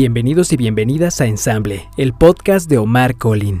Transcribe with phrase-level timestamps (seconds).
[0.00, 3.60] Bienvenidos y bienvenidas a Ensamble, el podcast de Omar Colin.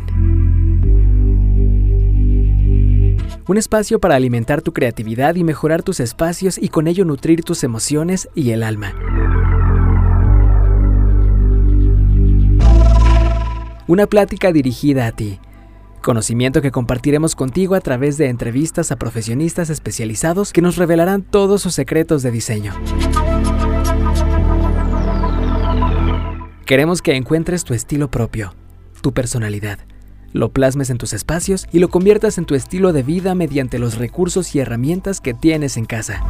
[3.46, 7.62] Un espacio para alimentar tu creatividad y mejorar tus espacios y con ello nutrir tus
[7.62, 8.94] emociones y el alma.
[13.86, 15.40] Una plática dirigida a ti.
[16.00, 21.60] Conocimiento que compartiremos contigo a través de entrevistas a profesionistas especializados que nos revelarán todos
[21.60, 22.72] sus secretos de diseño.
[26.70, 28.54] Queremos que encuentres tu estilo propio,
[29.02, 29.80] tu personalidad,
[30.32, 33.98] lo plasmes en tus espacios y lo conviertas en tu estilo de vida mediante los
[33.98, 36.22] recursos y herramientas que tienes en casa.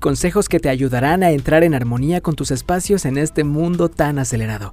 [0.00, 4.18] Consejos que te ayudarán a entrar en armonía con tus espacios en este mundo tan
[4.18, 4.72] acelerado.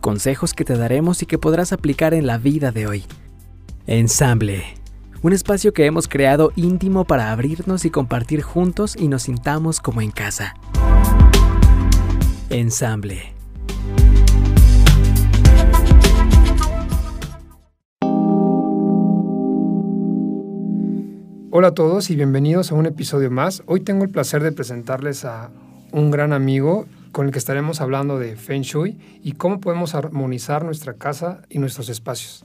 [0.00, 3.04] Consejos que te daremos y que podrás aplicar en la vida de hoy.
[3.86, 4.64] Ensamble.
[5.22, 10.00] Un espacio que hemos creado íntimo para abrirnos y compartir juntos y nos sintamos como
[10.00, 10.56] en casa.
[12.50, 13.32] Ensamble.
[21.52, 23.62] Hola a todos y bienvenidos a un episodio más.
[23.66, 25.52] Hoy tengo el placer de presentarles a
[25.92, 30.64] un gran amigo con el que estaremos hablando de Feng Shui y cómo podemos armonizar
[30.64, 32.44] nuestra casa y nuestros espacios.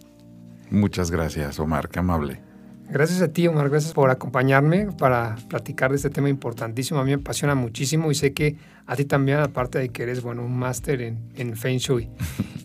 [0.70, 2.42] Muchas gracias, Omar, qué amable.
[2.88, 7.00] Gracias a ti, Omar, gracias por acompañarme para platicar de este tema importantísimo.
[7.00, 10.22] A mí me apasiona muchísimo y sé que a ti también, aparte de que eres,
[10.22, 12.09] bueno, un máster en, en Feng Shui.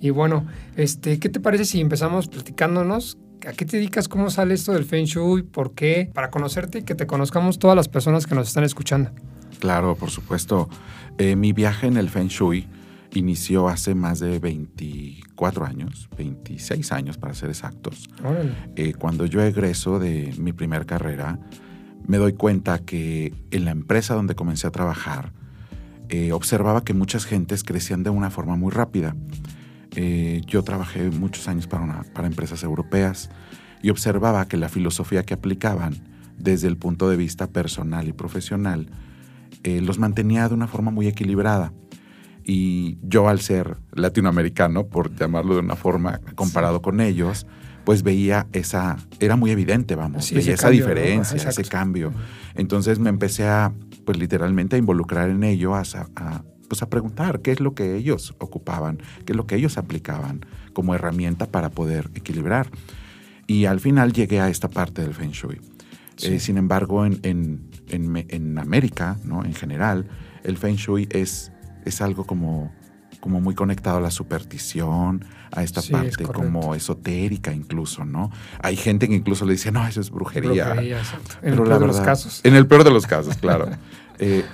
[0.00, 0.46] y bueno,
[0.77, 3.18] este, ¿qué te parece si empezamos platicándonos?
[3.46, 4.08] ¿A qué te dedicas?
[4.08, 5.42] ¿Cómo sale esto del Feng Shui?
[5.42, 6.10] ¿Por qué?
[6.12, 9.10] Para conocerte y que te conozcamos todas las personas que nos están escuchando.
[9.60, 10.68] Claro, por supuesto.
[11.18, 12.66] Eh, mi viaje en el Feng Shui
[13.12, 18.08] inició hace más de 24 años, 26 años para ser exactos.
[18.77, 21.38] Eh, cuando yo egreso de mi primera carrera,
[22.06, 25.32] me doy cuenta que en la empresa donde comencé a trabajar,
[26.11, 29.16] eh, observaba que muchas gentes crecían de una forma muy rápida.
[29.97, 33.30] Eh, yo trabajé muchos años para, para empresas europeas
[33.83, 35.95] y observaba que la filosofía que aplicaban
[36.36, 38.89] desde el punto de vista personal y profesional
[39.62, 41.74] los mantenía de una forma muy equilibrada.
[42.45, 47.46] Y yo al ser latinoamericano, por llamarlo de una forma, comparado con ellos,
[47.84, 52.13] pues veía esa, era muy evidente, vamos, veía esa diferencia, ese cambio.
[52.55, 53.73] Entonces me empecé a,
[54.10, 55.84] pues literalmente a involucrar en ello, a,
[56.66, 60.44] pues a preguntar qué es lo que ellos ocupaban, qué es lo que ellos aplicaban
[60.72, 62.72] como herramienta para poder equilibrar.
[63.46, 65.60] Y al final llegué a esta parte del Feng Shui.
[66.22, 69.44] Eh, sin embargo, en, en, en, en América, ¿no?
[69.44, 70.08] en general,
[70.42, 71.52] el Feng Shui es
[71.84, 72.72] es algo como,
[73.20, 78.30] como muy conectado a la superstición, a esta parte como esotérica incluso, ¿no?
[78.60, 80.66] Hay gente que incluso le dice, no, eso es brujería.
[80.66, 81.36] brujería exacto.
[81.42, 82.40] En el peor de los casos.
[82.44, 83.70] En el peor de los casos, claro.
[84.23, 84.45] Eh,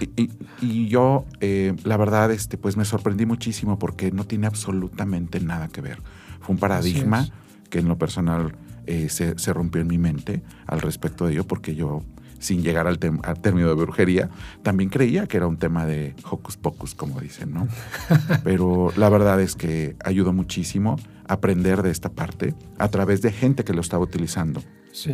[0.61, 5.69] y, yo, eh, la verdad, este, pues me sorprendí muchísimo porque no tiene absolutamente nada
[5.69, 5.99] que ver.
[6.41, 7.29] Fue un paradigma
[7.69, 8.55] que en lo personal
[8.87, 12.05] eh, se, se rompió en mi mente al respecto de ello porque yo
[12.39, 14.31] sin llegar al, término de brujería,
[14.63, 17.67] también creía que era un tema de hocus pocus, como dicen, ¿no?
[18.45, 20.97] Pero la verdad es que ayudó muchísimo
[21.27, 24.63] aprender de esta parte a través de gente que lo estaba utilizando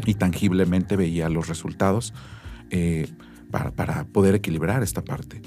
[0.04, 2.12] y tangiblemente veía los resultados
[2.70, 3.08] eh,
[3.52, 5.40] para, poder equilibrar esta parte.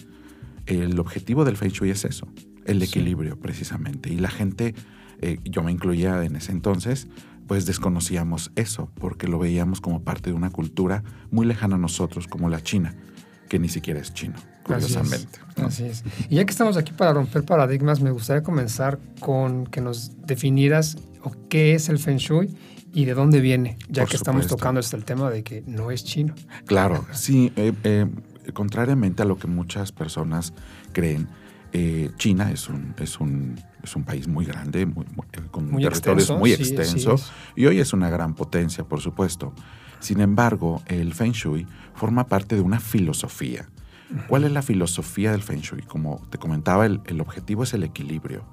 [0.66, 2.28] El objetivo del Feng Shui es eso,
[2.66, 4.10] el equilibrio precisamente.
[4.10, 4.74] Y la gente,
[5.22, 7.08] eh, yo me incluía en ese entonces,
[7.48, 12.28] pues desconocíamos eso, porque lo veíamos como parte de una cultura muy lejana a nosotros,
[12.28, 12.96] como la China,
[13.50, 15.40] que ni siquiera es chino, curiosamente.
[15.58, 16.04] Así es.
[16.30, 20.98] Y ya que estamos aquí para romper paradigmas, me gustaría comenzar con que nos definieras
[21.50, 22.56] qué es el Feng Shui
[22.96, 26.06] y de dónde viene, ya que estamos tocando este el tema de que no es
[26.06, 26.34] chino.
[26.66, 27.52] Claro, sí.
[27.58, 28.08] Eh, eh,
[28.54, 30.54] contrariamente a lo que muchas personas
[30.94, 31.28] creen,
[31.74, 35.06] eh, China es un, es un es un país muy grande, muy,
[35.52, 39.54] con muy territorios muy extensos, y hoy es una gran potencia, por supuesto.
[40.00, 43.68] Sin embargo, el Feng Shui forma parte de una filosofía.
[44.28, 45.82] ¿Cuál es la filosofía del Feng Shui?
[45.82, 48.46] Como te comentaba, el, objetivo es el equilibrio.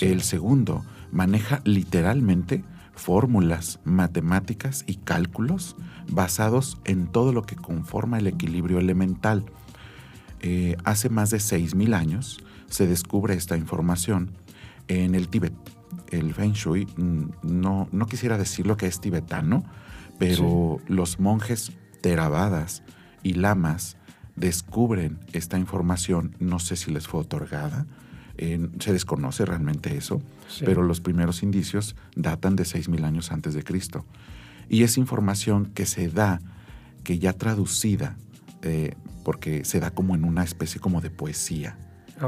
[0.00, 2.64] El segundo maneja literalmente
[2.96, 5.76] fórmulas matemáticas y cálculos
[6.08, 9.44] basados en todo lo que conforma el equilibrio elemental.
[10.40, 14.32] Eh, hace más de 6.000 años se descubre esta información
[14.88, 15.52] en el Tíbet.
[16.10, 19.64] El Feng Shui, mm, no, no quisiera decir lo que es tibetano,
[20.18, 22.82] pero los monjes teravadas
[23.22, 23.96] y lamas
[24.34, 27.86] descubren esta información, no sé si les fue otorgada,
[28.78, 30.20] se desconoce realmente eso,
[30.64, 34.04] pero los primeros indicios datan de 6.000 años antes de Cristo.
[34.68, 36.40] Y es información que se da,
[37.04, 38.16] que ya traducida,
[38.62, 38.94] eh,
[39.24, 41.76] porque se da como en una especie como de poesía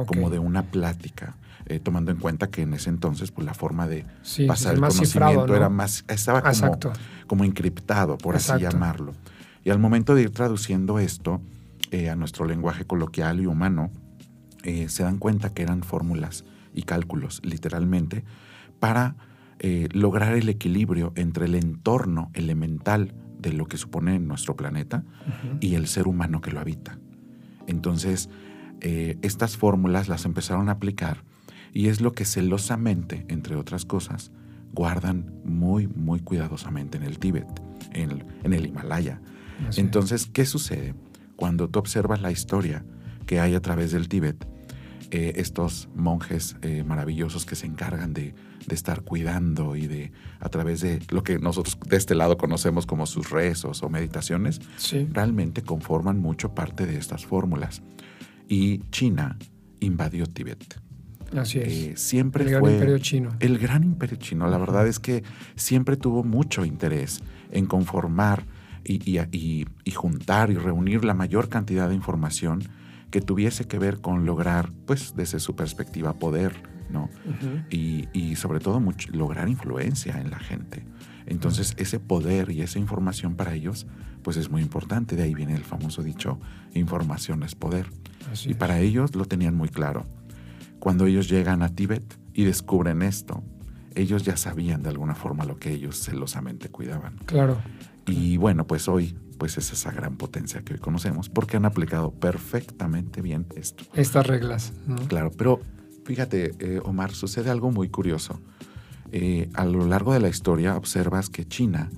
[0.06, 1.36] como de una plática.
[1.66, 4.06] Eh, tomando en cuenta que en ese entonces pues, la forma de
[4.46, 6.78] pasar el conocimiento era más, estaba como,
[7.26, 9.12] como encriptado, por así llamarlo.
[9.64, 11.42] Y al momento de ir traduciendo esto
[11.90, 13.90] eh, a nuestro lenguaje coloquial y humano,
[14.64, 16.44] eh, se dan cuenta que eran fórmulas
[16.74, 18.24] y cálculos, literalmente,
[18.78, 19.16] para
[19.92, 25.02] lograr el equilibrio entre el entorno elemental de lo que supone nuestro planeta
[25.60, 27.00] y el ser humano que lo habita.
[27.66, 28.30] Entonces,
[28.80, 31.24] estas fórmulas las empezaron a aplicar
[31.72, 34.30] y es lo que celosamente, entre otras cosas,
[34.72, 37.46] guardan muy, muy cuidadosamente en el Tíbet,
[37.92, 39.20] en el, Himalaya.
[39.76, 40.94] Entonces, ¿qué sucede?
[41.36, 42.84] Cuando tú observas la historia
[43.28, 44.48] que hay a través del Tíbet,
[45.10, 48.34] eh, estos monjes eh, maravillosos que se encargan de,
[48.70, 53.06] estar cuidando y de, a través de lo que nosotros de este lado conocemos como
[53.06, 54.60] sus rezos o meditaciones,
[55.10, 57.82] realmente conforman mucho parte de estas fórmulas.
[58.46, 59.38] Y China
[59.80, 60.80] invadió Tíbet.
[61.34, 61.68] Así es.
[61.68, 63.30] Eh, siempre el gran imperio chino.
[63.40, 64.48] El gran imperio chino.
[64.48, 65.22] La verdad es que
[65.54, 67.22] siempre tuvo mucho interés
[67.52, 68.44] en conformar
[68.84, 72.62] y, juntar y reunir la mayor cantidad de información
[73.10, 77.08] que tuviese que ver con lograr, pues, desde su perspectiva, poder, ¿no?
[77.70, 78.82] y, sobre todo
[79.12, 80.84] lograr influencia en la gente.
[81.26, 83.86] Entonces, ese poder y esa información para ellos,
[84.22, 85.16] pues es muy importante.
[85.16, 86.38] De ahí viene el famoso dicho,
[86.74, 87.90] información es poder.
[88.44, 90.06] y para ellos lo tenían muy claro.
[90.78, 93.42] Cuando ellos llegan a Tíbet y descubren esto,
[93.94, 97.16] ellos ya sabían de alguna forma lo que ellos celosamente cuidaban.
[97.26, 97.58] Claro.
[98.06, 102.10] Y bueno, pues hoy pues es esa gran potencia que hoy conocemos porque han aplicado
[102.10, 103.84] perfectamente bien esto.
[103.94, 104.72] Estas reglas.
[105.08, 105.60] Claro, pero
[106.04, 108.40] fíjate, eh, Omar, sucede algo muy curioso.
[109.12, 111.88] Eh, a lo largo de la historia observas que China,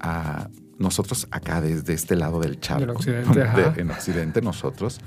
[0.00, 0.48] a
[0.78, 5.00] nosotros acá desde este lado del charco, occidente, en Occidente nosotros,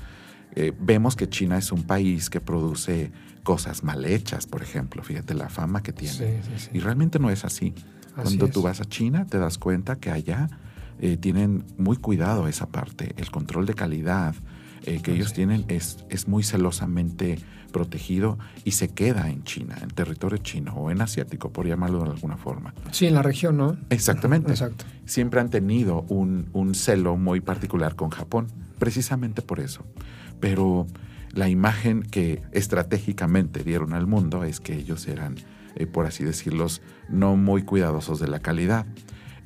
[0.54, 3.10] eh, vemos que China es un país que produce
[3.42, 5.02] cosas mal hechas, por ejemplo.
[5.02, 6.40] Fíjate la fama que tiene.
[6.72, 7.74] Y realmente no es así.
[8.14, 10.48] Cuando tú vas a China te das cuenta que allá
[11.00, 13.14] eh, tienen muy cuidado esa parte.
[13.16, 14.34] El control de calidad
[14.84, 17.38] eh, que ellos tienen es, es muy celosamente
[17.72, 22.10] protegido y se queda en China, en territorio chino o en asiático, por llamarlo de
[22.10, 22.72] alguna forma.
[22.92, 23.76] Sí, en la región, ¿no?
[23.90, 24.50] Exactamente.
[24.50, 24.84] Exacto.
[25.06, 28.46] Siempre han tenido un, un celo muy particular con Japón,
[28.78, 29.84] precisamente por eso
[30.44, 30.86] pero
[31.32, 35.36] la imagen que estratégicamente dieron al mundo es que ellos eran,
[35.74, 36.66] eh, por así decirlo,
[37.08, 38.84] no muy cuidadosos de la calidad.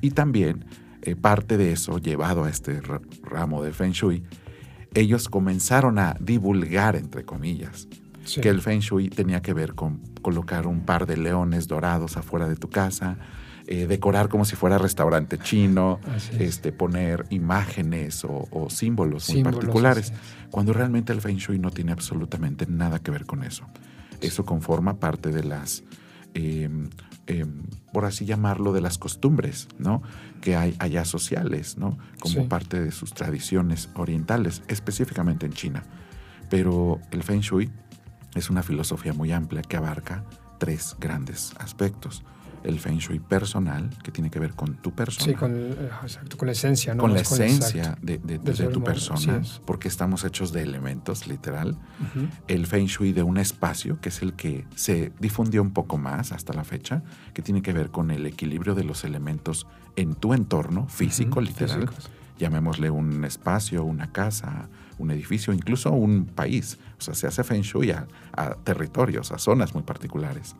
[0.01, 0.65] Y también
[1.01, 2.81] eh, parte de eso, llevado a este
[3.23, 4.23] ramo de Feng Shui,
[4.93, 7.87] ellos comenzaron a divulgar, entre comillas,
[8.41, 12.47] que el Feng Shui tenía que ver con colocar un par de leones dorados afuera
[12.47, 13.17] de tu casa,
[13.67, 15.99] eh, decorar como si fuera restaurante chino,
[16.39, 20.11] este, poner imágenes o, símbolos, muy particulares,
[20.49, 23.65] cuando realmente el Feng Shui no tiene absolutamente nada que ver con eso.
[24.21, 25.83] Eso conforma parte de las,
[26.33, 26.89] em,
[27.29, 30.01] em, por así llamarlo, de las costumbres ¿no?
[30.41, 31.97] que hay allá sociales, ¿no?
[32.19, 35.83] como parte de sus tradiciones orientales, específicamente en China.
[36.49, 37.69] Pero el Feng Shui
[38.35, 40.23] es una filosofía muy amplia que abarca
[40.57, 42.23] tres grandes aspectos
[42.63, 45.25] el feng shui personal, que tiene que ver con tu persona.
[45.25, 45.89] Sí, con, eh,
[46.37, 47.01] con la esencia, ¿no?
[47.01, 51.77] Con la esencia de, tu persona, porque estamos hechos de elementos, literal.
[52.47, 56.31] El feng shui de un espacio, que es el que se difundió un poco más
[56.31, 60.33] hasta la fecha, que tiene que ver con el equilibrio de los elementos en tu
[60.33, 61.89] entorno físico, literal.
[62.37, 66.77] Llamémosle un espacio, una casa, un edificio, incluso un país.
[66.97, 68.07] O sea, se hace feng shui a
[68.63, 70.55] territorios, a zonas muy particulares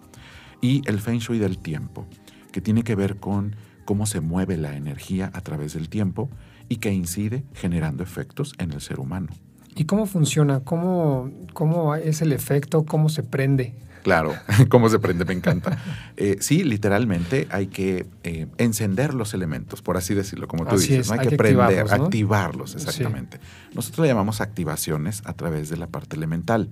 [0.61, 2.05] y el feng shui del tiempo,
[2.51, 6.29] que tiene que ver con cómo se mueve la energía a través del tiempo
[6.67, 9.27] y que incide generando efectos en el ser humano.
[9.75, 10.59] ¿Y cómo funciona?
[10.61, 12.85] ¿Cómo, cómo es el efecto?
[12.85, 13.73] ¿Cómo se prende?
[14.03, 14.33] Claro,
[14.69, 15.77] cómo se prende, me encanta.
[16.17, 21.11] Eh, sí, literalmente hay que eh, encender los elementos, por así decirlo, como tú dices.
[21.11, 23.39] hay, que, prender, activarlos, exactamente.
[23.73, 26.69] Nosotros le llamamos activaciones a través de la parte elemental.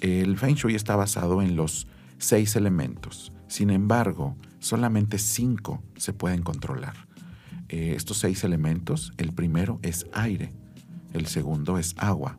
[0.00, 1.86] El Feng Shui está basado en los
[2.24, 3.32] seis elementos.
[3.48, 6.94] Sin embargo, solamente cinco se pueden controlar.
[7.68, 10.52] Eh, estos seis elementos, el primero es aire,
[11.12, 12.38] el segundo es agua.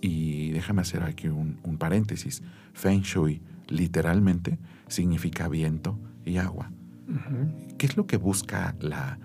[0.00, 2.42] Y déjame hacer aquí un, paréntesis.
[2.74, 6.70] Feng Shui literalmente significa viento y agua.
[7.76, 9.18] ¿Qué es lo que busca la,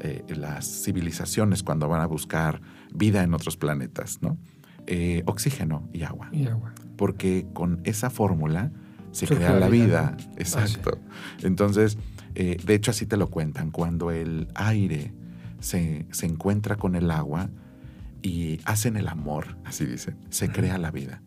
[0.00, 2.60] eh, las civilizaciones cuando van a buscar
[2.94, 4.20] vida en otros planetas?
[4.22, 4.38] ¿no?
[4.86, 6.28] Eh, oxígeno y agua.
[6.32, 6.72] Y agua.
[6.96, 8.70] Porque con esa fórmula
[9.16, 10.16] se crea la vida.
[10.36, 10.98] Exacto.
[11.42, 11.96] Entonces,
[12.34, 15.12] eh, de hecho así te lo cuentan, cuando el aire
[15.60, 17.48] se, encuentra con el agua
[18.20, 21.22] y hacen el amor, así dicen, se crea la vida.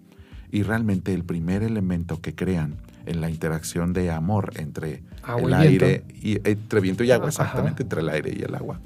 [0.52, 2.78] Y realmente el primer elemento que crean
[3.08, 5.04] en la interacción de amor entre
[5.38, 8.82] el aire y entre viento y agua, exactamente, entre el aire y el agua,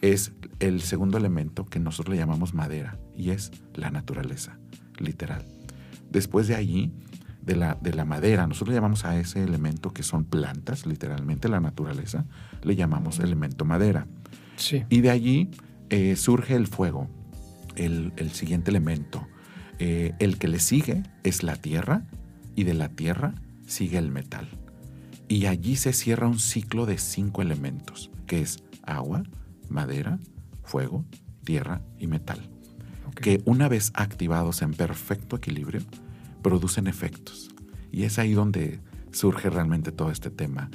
[0.00, 4.58] es el segundo elemento que nosotros le llamamos madera y es la naturaleza,
[4.98, 5.44] literal.
[6.10, 6.90] Después de allí,
[7.42, 11.48] de la, de la madera, nosotros le llamamos a ese elemento que son plantas, literalmente
[11.48, 12.26] la naturaleza,
[12.62, 14.06] le llamamos elemento madera.
[14.56, 14.84] Sí.
[14.88, 15.50] Y de allí
[15.88, 17.08] eh, surge el fuego,
[17.74, 19.26] el, siguiente elemento.
[19.78, 22.04] Eh, el que le sigue es la tierra
[22.54, 23.34] y de la tierra
[23.66, 24.48] sigue el metal.
[25.28, 29.22] Y allí se cierra un ciclo de cinco elementos, que es agua,
[29.68, 30.18] madera,
[30.62, 31.04] fuego,
[31.44, 32.50] tierra y metal.
[33.20, 35.80] Que una vez activados en perfecto equilibrio,
[36.42, 37.50] producen efectos.
[37.92, 38.80] Y es ahí donde
[39.12, 40.70] surge realmente todo este tema,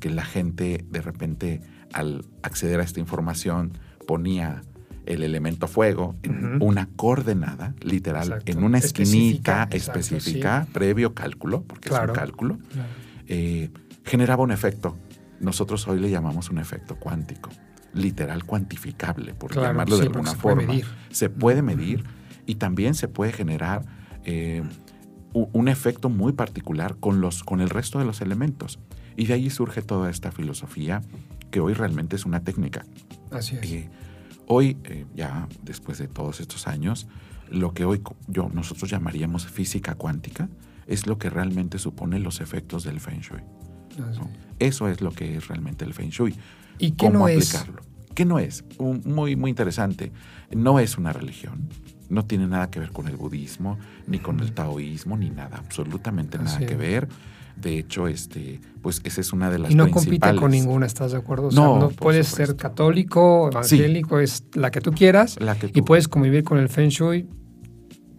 [0.00, 1.60] que la gente de repente
[1.92, 3.72] al acceder a esta información
[4.06, 4.62] ponía
[5.06, 11.98] el elemento fuego en una coordenada, literal, en una esquinita específica, previo cálculo, porque es
[11.98, 12.58] un cálculo,
[13.26, 13.70] eh,
[14.04, 14.96] generaba un efecto.
[15.40, 17.48] Nosotros hoy le llamamos un efecto cuántico,
[17.94, 20.74] literal cuantificable, por llamarlo de alguna forma.
[21.10, 22.04] Se puede medir
[22.44, 23.86] y también se puede generar
[24.24, 24.62] eh,
[25.32, 28.78] un efecto muy particular con, los, con el resto de los elementos.
[29.16, 31.02] Y de ahí surge toda esta filosofía
[31.50, 32.84] que hoy realmente es una técnica.
[33.30, 33.64] Así es.
[33.64, 33.90] Eh,
[34.46, 37.08] hoy, eh, ya después de todos estos años,
[37.50, 40.48] lo que hoy yo, nosotros llamaríamos física cuántica
[40.86, 43.42] es lo que realmente supone los efectos del Feng Shui.
[44.58, 46.34] Eso es lo que es realmente el Feng Shui.
[46.78, 47.80] ¿Y qué ¿Cómo no aplicarlo?
[47.80, 48.14] Es?
[48.14, 48.64] ¿Qué no es?
[48.78, 50.12] muy, muy interesante.
[50.50, 51.68] No es una religión.
[52.08, 56.38] No tiene nada que ver con el budismo, ni con el taoísmo, ni nada, absolutamente
[56.38, 57.08] nada que ver.
[57.56, 61.12] De hecho, este, pues esa es una de las Y no compite con ninguna, ¿estás
[61.12, 61.50] de acuerdo?
[61.50, 65.36] no, no puedes ser católico, evangélico, es la que tú quieras.
[65.74, 67.26] Y puedes convivir con el Feng Shui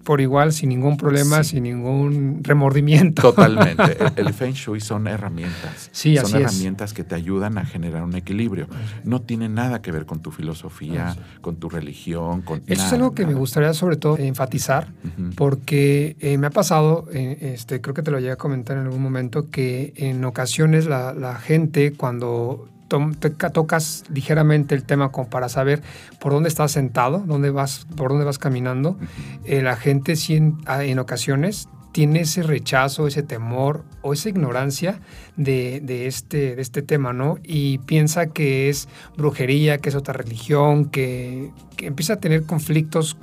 [0.10, 3.22] por igual, sin ningún problema, sin ningún remordimiento.
[3.22, 3.96] Totalmente.
[4.16, 5.92] El, Feng Shui son herramientas.
[5.92, 8.66] Sí, son herramientas que te ayudan a generar un equilibrio.
[9.04, 13.14] No tiene nada que ver con tu filosofía, con tu religión, con Eso es algo
[13.14, 14.88] que me gustaría sobre todo enfatizar,
[15.36, 18.86] porque eh, me ha pasado, eh, este, creo que te lo llegué a comentar en
[18.86, 25.48] algún momento, que en ocasiones la, la gente cuando tocas ligeramente el tema como para
[25.48, 25.82] saber
[26.20, 28.98] por dónde estás sentado, dónde vas, por dónde vas caminando.
[29.46, 35.00] Eh, la gente sí en, ocasiones tiene ese rechazo, ese temor o esa ignorancia
[35.38, 37.38] de, este, de este tema, ¿no?
[37.44, 43.18] Y piensa que es brujería, que es otra religión, que, empieza a tener conflictos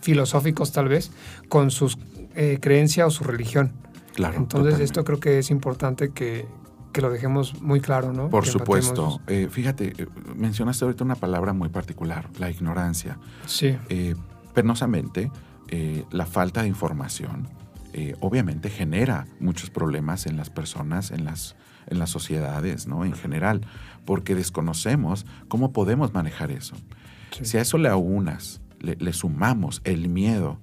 [0.00, 1.12] filosóficos tal vez
[1.48, 1.96] con sus
[2.34, 3.72] eh, creencias o su religión.
[4.14, 6.46] Claro, Entonces esto creo que es importante que,
[6.92, 8.28] que lo dejemos muy claro, ¿no?
[8.28, 9.20] Por supuesto.
[9.26, 10.06] Eh, fíjate, eh,
[10.36, 13.18] mencionaste ahorita una palabra muy particular, la ignorancia.
[13.46, 13.76] Sí.
[13.88, 14.14] Eh,
[14.54, 15.30] penosamente,
[16.10, 17.48] la falta de información
[18.20, 21.56] obviamente genera muchos problemas en las personas, en las,
[21.86, 23.06] en las sociedades, ¿no?
[23.06, 23.62] En general,
[24.04, 26.76] porque desconocemos cómo podemos manejar eso.
[27.40, 30.58] Si a eso le aunas, le, sumamos el miedo,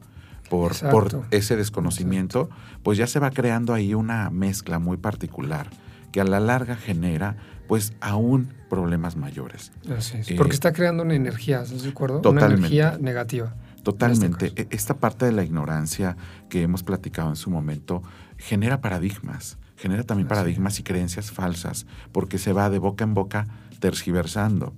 [0.48, 2.52] por, por, ese desconocimiento,
[2.84, 5.70] pues ya se va creando ahí una mezcla muy particular
[6.12, 7.38] que a la larga genera
[7.68, 9.72] pues aún problemas mayores.
[9.96, 12.22] Así es, porque está creando una energía, ¿estás de acuerdo?
[12.30, 13.56] Una energía negativa.
[13.84, 14.48] Totalmente.
[14.48, 16.18] Este e, Esta parte de la ignorancia
[16.50, 18.04] que hemos platicado en su momento
[18.38, 23.48] genera paradigmas, genera también paradigmas y creencias falsas, porque se va de boca en boca
[23.80, 24.74] tergiversando.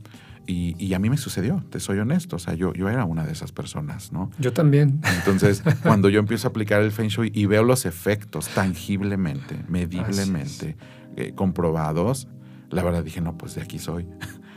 [0.47, 3.31] Y, a mí me sucedió, te soy honesto, o sea, yo, yo era una de
[3.31, 4.31] esas personas, ¿no?
[4.37, 4.99] Yo también.
[5.19, 10.75] Entonces, cuando yo empiezo a aplicar el Feng Shui y veo los efectos tangiblemente, mediblemente,
[11.15, 12.27] eh, comprobados,
[12.69, 14.07] la verdad dije, no, pues de aquí soy.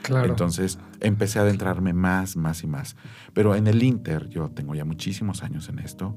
[0.03, 0.29] Claro.
[0.29, 2.95] Entonces empecé a adentrarme más, más y más.
[3.33, 6.15] Pero en el Inter, yo tengo ya muchísimos años en esto,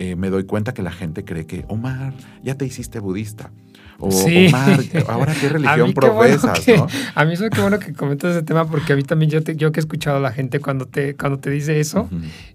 [0.00, 2.14] eh, me doy cuenta que la gente cree que, Omar,
[2.44, 3.50] ya te hiciste budista.
[3.98, 6.86] O Omar, ahora qué religión profesas, ¿no?
[7.16, 9.72] A mí es que bueno que comentas ese tema porque a mí también yo, yo
[9.72, 12.08] que he escuchado a la gente cuando te, cuando te dice eso,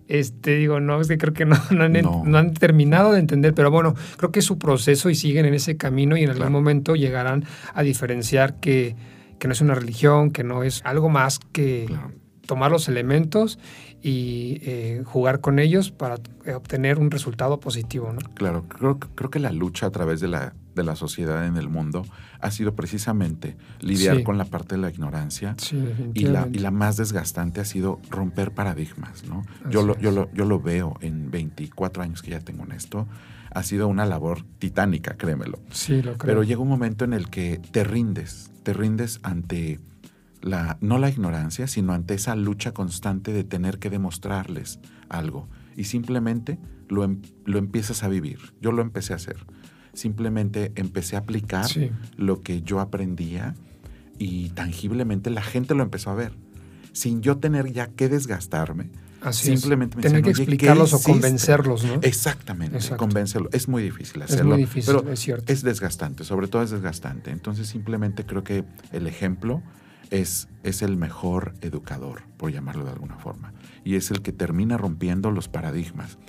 [0.08, 3.94] este digo, no, es que creo que no, no, han, terminado de entender, pero bueno,
[4.16, 7.44] creo que es su proceso y siguen en ese camino y en algún momento llegarán
[7.74, 8.96] a diferenciar que
[9.38, 11.94] que no es una religión, que no es algo más que
[12.46, 13.60] tomar los elementos
[14.06, 18.12] y eh, jugar con ellos para eh, obtener un resultado positivo.
[18.12, 18.20] ¿no?
[18.34, 21.70] Claro, creo, creo que la lucha a través de la, de la sociedad en el
[21.70, 22.06] mundo
[22.42, 25.56] ha sido precisamente lidiar con la parte de la ignorancia
[26.14, 29.24] y, la, y la más desgastante ha sido romper paradigmas.
[29.24, 29.46] ¿no?
[29.70, 33.08] Yo lo, yo, lo, yo lo veo en 24 años que ya tengo en esto
[33.56, 35.60] ha sido una labor titánica, créemelo.
[35.72, 36.34] Sí, lo creo.
[36.34, 39.80] Pero llega un momento en el que te rindes, te rindes ante
[40.44, 45.86] la, no la ignorancia, sino ante esa lucha constante de tener que demostrarles algo y
[45.86, 46.60] simplemente
[46.90, 48.54] lo, em, lo empiezas a vivir.
[48.62, 49.38] Yo lo empecé a hacer.
[49.94, 51.68] Simplemente empecé a aplicar
[52.18, 53.56] lo que yo aprendía
[54.18, 56.34] y tangiblemente la gente lo empezó a ver.
[56.92, 58.90] Sin yo tener ya que desgastarme,
[59.32, 62.00] simplemente tener que explicarlos o convencerlos, ¿no?
[62.02, 63.54] Exactamente, convencerlos.
[63.54, 64.42] Es muy difícil hacerlo.
[64.42, 65.52] Es muy difícil, pero es cierto.
[65.52, 67.32] Es desgastante, sobre todo es desgastante.
[67.32, 69.64] Entonces simplemente creo que el ejemplo
[70.14, 73.52] es, es el mejor educador, por llamarlo de alguna forma.
[73.84, 76.20] Y es el que termina rompiendo los paradigmas.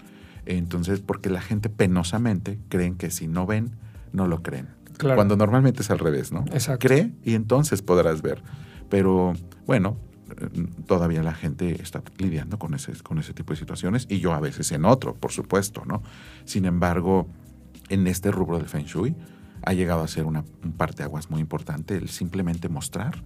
[0.47, 3.77] Entonces, porque la gente penosamente creen que si no ven,
[4.13, 4.69] no lo creen.
[4.99, 6.47] Cuando normalmente es al revés, ¿no?
[6.53, 6.87] Exacto.
[6.87, 8.43] Cree y entonces podrás ver.
[8.89, 9.35] Pero
[9.67, 9.99] bueno,
[10.87, 14.41] todavía la gente está lidiando con ese, con ese tipo de situaciones y yo a
[14.41, 16.03] veces en otro, por supuesto, ¿no?
[16.47, 17.29] Sin embargo,
[17.91, 19.15] en este rubro del Feng Shui
[19.63, 23.23] ha llegado a ser una, un parteaguas muy importante el simplemente mostrar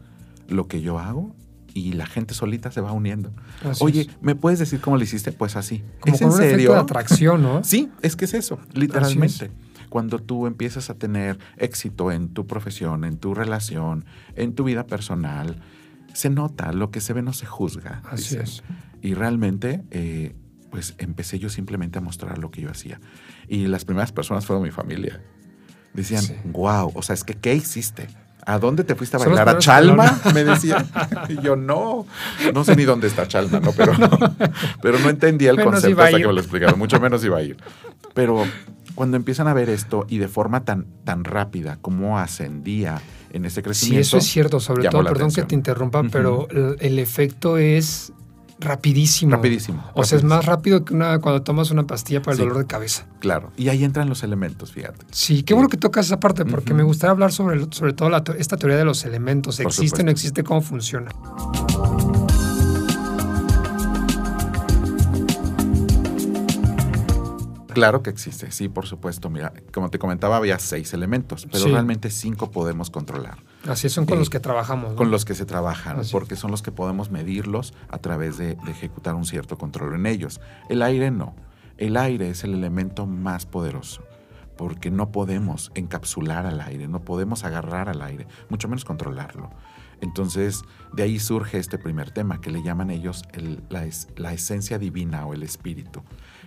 [0.48, 1.34] lo que yo hago
[1.74, 3.32] y la gente solita se va uniendo.
[3.80, 5.32] Oye, ¿me puedes decir cómo lo hiciste?
[5.32, 5.84] Pues así.
[6.00, 6.72] Como ¿Es en serio?
[6.72, 7.62] de atracción, ¿no?
[7.62, 9.50] sí, es que es eso, literalmente.
[9.88, 14.86] Cuando tú empiezas a tener éxito en tu profesión, en tu relación, en tu vida
[14.86, 15.62] personal,
[16.12, 18.02] se nota, lo que se ve no se juzga.
[18.04, 18.62] Así es.
[19.00, 20.34] Y realmente, eh,
[20.70, 23.00] pues empecé yo simplemente a mostrar lo que yo hacía.
[23.48, 25.22] Y las primeras personas fueron mi familia.
[25.94, 28.08] Decían, wow, o sea, es que, ¿qué hiciste?
[28.48, 29.46] ¿A dónde te fuiste a bailar?
[29.46, 30.20] ¿A Chalma?
[30.34, 30.88] Me decían.
[31.28, 32.06] Y yo, no,
[32.54, 33.72] no sé ni dónde está Chalma, ¿no?
[33.72, 34.08] Pero no,
[34.80, 37.58] pero no entendía el concepto hasta que me lo explicaron, mucho menos iba a ir.
[38.14, 38.46] Pero
[38.94, 43.02] cuando empiezan a ver esto y de forma tan, tan rápida, cómo ascendía
[43.34, 44.02] en ese crecimiento.
[44.02, 46.48] Sí, eso es cierto, sobre todo, perdón que te interrumpa, pero
[46.80, 48.14] el, efecto es
[48.60, 49.36] rapidísimo.
[49.36, 49.84] Rapidísimo.
[49.94, 52.66] O sea, es más rápido que una, cuando tomas una pastilla para el dolor de
[52.66, 53.06] cabeza.
[53.20, 53.52] Claro.
[53.56, 55.06] Y ahí entran los elementos, fíjate.
[55.10, 58.56] Sí, qué bueno que tocas esa parte, porque me gustaría hablar sobre, sobre todo esta
[58.56, 59.60] teoría de los elementos.
[59.60, 60.44] ¿Existe o no existe?
[60.44, 61.10] ¿Cómo funciona?
[67.78, 69.30] Claro que existe, sí, por supuesto.
[69.30, 73.38] Mira, como te comentaba, había seis elementos, pero realmente cinco podemos controlar.
[73.68, 74.94] Así son con eh, los que trabajamos.
[74.94, 79.14] Con los que se trabajan, porque son los que podemos medirlos a través de, ejecutar
[79.14, 80.40] un cierto control en ellos.
[80.68, 81.34] El aire no.
[81.76, 84.02] El aire es el elemento más poderoso,
[84.56, 89.50] porque no podemos encapsular al aire, no podemos agarrar al aire, mucho menos controlarlo.
[90.00, 93.22] Entonces, de ahí surge este primer tema, que le llaman ellos
[93.68, 96.02] la, la esencia divina o el espíritu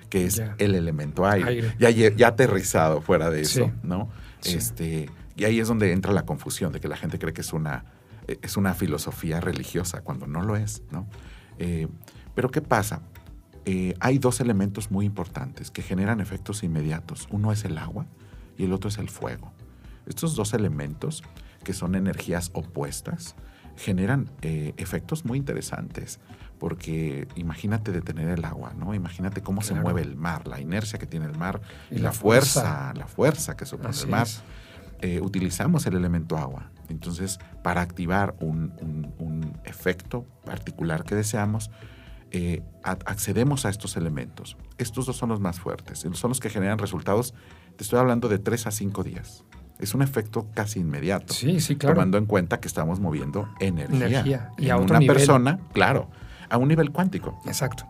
[0.10, 1.73] que es el elemento aire.
[1.79, 4.10] Ya, ya, aterrizado fuera de eso, ¿no?
[4.43, 7.53] Este, y ahí es donde entra la confusión de que la gente cree que es
[7.53, 7.85] una,
[8.27, 11.07] eh, es una filosofía religiosa, cuando no lo es, ¿no?
[11.57, 11.87] Eh,
[12.35, 13.01] pero ¿qué pasa?
[13.65, 17.27] Eh, hay dos elementos muy importantes que generan efectos inmediatos.
[17.31, 18.07] Uno es el agua
[18.57, 19.51] y el otro es el fuego.
[20.07, 21.23] Estos dos elementos,
[21.63, 23.35] que son energías opuestas,
[23.75, 26.19] generan efectos muy interesantes
[26.61, 28.93] porque imagínate detener el agua, ¿no?
[28.93, 32.93] Imagínate cómo se mueve el mar, la inercia que tiene el mar y, la, fuerza,
[32.95, 34.27] la fuerza que supone el mar.
[35.01, 36.71] Eh, utilizamos el elemento agua.
[36.89, 38.71] Entonces, para activar un,
[39.63, 41.71] efecto particular que deseamos,
[42.31, 44.57] eh, accedemos a estos elementos.
[44.77, 47.33] Estos dos son los más fuertes, son los que generan resultados,
[47.77, 49.43] te estoy hablando de tres a cinco días.
[49.79, 51.33] Es un efecto casi inmediato.
[51.33, 51.95] Sí, sí, claro.
[51.95, 54.51] Tomando en cuenta que estamos moviendo energía.
[54.57, 56.09] Y a una persona, claro
[56.51, 57.39] a un nivel cuántico.
[57.45, 57.87] Exacto.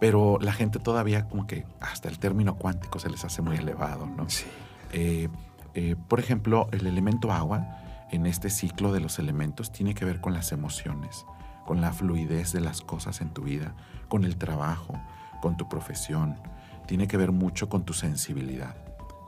[0.00, 4.06] Pero la gente todavía como que hasta el término cuántico se les hace muy elevado,
[4.06, 4.28] ¿no?
[4.30, 4.44] Sí.
[4.92, 5.28] Eh,
[5.76, 7.66] eh, por ejemplo, el elemento agua
[8.10, 11.26] en este ciclo de los elementos tiene que ver con las emociones,
[11.66, 13.74] con la fluidez de las cosas en tu vida,
[14.08, 14.98] con el trabajo,
[15.42, 16.38] con tu profesión.
[16.86, 18.74] Tiene que ver mucho con tu sensibilidad.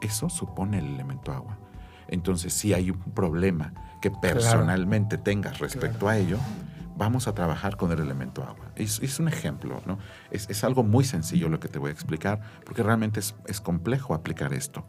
[0.01, 1.59] Eso supone el elemento agua.
[2.09, 6.39] Entonces, si hay un problema que personalmente tengas respecto a ello,
[6.99, 8.73] vamos a trabajar con el elemento agua.
[8.75, 9.99] Es, un ejemplo, ¿no?
[10.31, 14.53] Es, algo muy sencillo lo que te voy a explicar, porque realmente es, complejo aplicar
[14.53, 14.85] esto.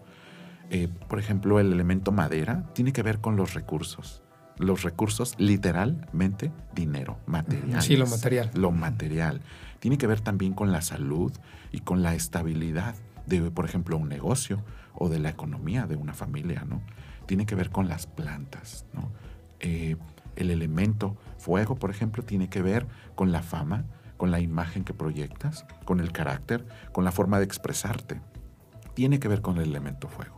[0.70, 4.22] Eh, por ejemplo, el elemento madera tiene que ver con los recursos.
[4.58, 7.82] Los recursos, literalmente, dinero, material.
[7.82, 8.52] Sí, lo material.
[8.54, 9.42] Lo material.
[9.80, 11.32] Tiene que ver también con la salud
[11.72, 16.14] y con la estabilidad de, por ejemplo, un negocio o de la economía de una
[16.14, 16.82] familia, ¿no?
[17.26, 19.12] Tiene que ver con las plantas, ¿no?
[19.60, 19.96] Eh,
[20.36, 23.86] el elemento fuego, por ejemplo, tiene que ver con la fama,
[24.18, 28.20] con la imagen que proyectas, con el carácter, con la forma de expresarte.
[28.94, 30.36] Tiene que ver con el elemento fuego.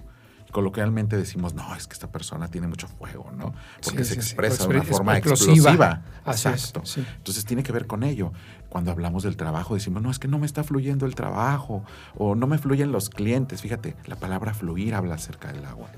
[0.51, 3.53] Coloquialmente decimos, no, es que esta persona tiene mucho fuego, ¿no?
[3.83, 6.03] Porque se expresa de una forma explosiva.
[6.25, 6.83] Exacto.
[6.97, 8.31] Entonces tiene que ver con ello.
[8.69, 11.83] Cuando hablamos del trabajo decimos, no, es que no me está fluyendo el trabajo
[12.15, 13.61] o no me fluyen los clientes.
[13.61, 15.89] Fíjate, la palabra fluir habla acerca del agua.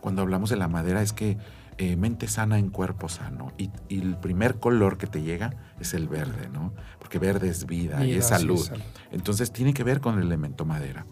[0.00, 1.38] Cuando hablamos de la madera es que
[1.78, 3.52] eh, mente sana en cuerpo sano.
[3.56, 6.72] Y, el primer color que te llega es el verde, ¿no?
[6.98, 8.68] Porque verde es vida y, es salud.
[9.10, 11.06] Entonces tiene que ver con el elemento madera.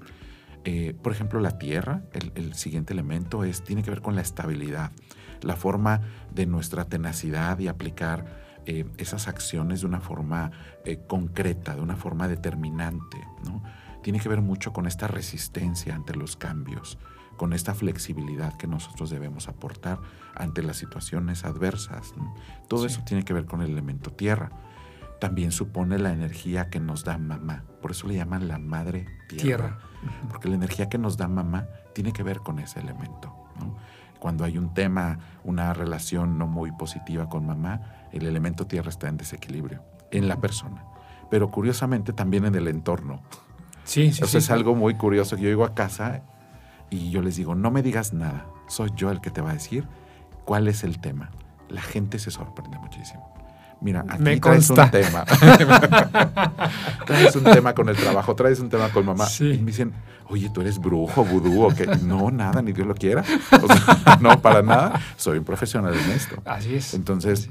[0.64, 2.02] Eh, por ejemplo, la tierra,
[2.34, 4.92] el, siguiente elemento, es, tiene que ver con la estabilidad,
[5.42, 10.50] la forma de nuestra tenacidad y aplicar eh, esas acciones de una forma
[10.84, 13.18] eh, concreta, de una forma determinante.
[13.44, 13.62] ¿no?
[14.02, 16.98] Tiene que ver mucho con esta resistencia ante los cambios,
[17.38, 19.98] con esta flexibilidad que nosotros debemos aportar
[20.34, 22.12] ante las situaciones adversas.
[22.68, 24.50] Todo eso tiene que ver con el elemento tierra.
[25.20, 27.64] También supone la energía que nos da mamá.
[27.80, 29.78] Por eso le llaman la madre tierra.
[30.28, 33.34] Porque la energía que nos da mamá tiene que ver con ese elemento.
[34.18, 37.80] Cuando hay un tema, una relación no muy positiva con mamá,
[38.12, 40.84] el elemento tierra está en desequilibrio en la persona.
[41.30, 43.22] Pero curiosamente también en el entorno.
[43.84, 45.36] Sí, sí, Eso es algo muy curioso.
[45.36, 46.22] Yo llego a casa
[46.90, 49.54] y yo les digo, no me digas nada, soy yo el que te va a
[49.54, 49.86] decir
[50.44, 51.30] cuál es el tema.
[51.68, 53.32] La gente se sorprende muchísimo.
[53.80, 55.24] Mira, aquí traes un tema.
[57.06, 59.26] traes un tema con el trabajo, traes un tema con mamá.
[59.40, 59.92] Y me dicen,
[60.28, 61.86] oye, tú eres brujo, vudú o qué.
[61.86, 63.24] No, nada, ni Dios lo quiera.
[64.20, 65.00] no, para nada.
[65.16, 66.42] Soy un profesional en esto.
[66.44, 66.94] Así es.
[66.94, 67.48] Entonces,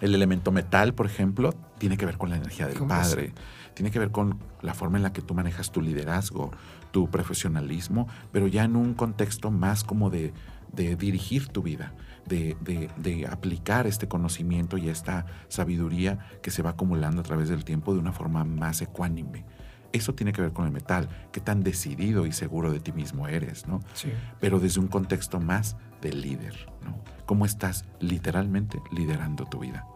[0.00, 3.32] el elemento metal, por ejemplo, tiene que ver con la energía del padre.
[3.74, 6.50] Tiene que ver con la forma en la que tú manejas tu liderazgo,
[6.90, 10.32] tu profesionalismo, pero ya en un contexto más como de,
[10.72, 11.92] dirigir tu vida,
[12.26, 17.92] de, aplicar este conocimiento y esta sabiduría que se va acumulando a través del tiempo
[17.92, 19.44] de una forma más ecuánime.
[19.92, 23.28] Eso tiene que ver con el metal, qué tan decidido y seguro de ti mismo
[23.28, 23.80] eres, ¿no?
[23.92, 24.10] Sí.
[24.40, 26.98] Pero desde un contexto más de líder, ¿no?
[27.26, 29.86] Cómo estás literalmente liderando tu vida.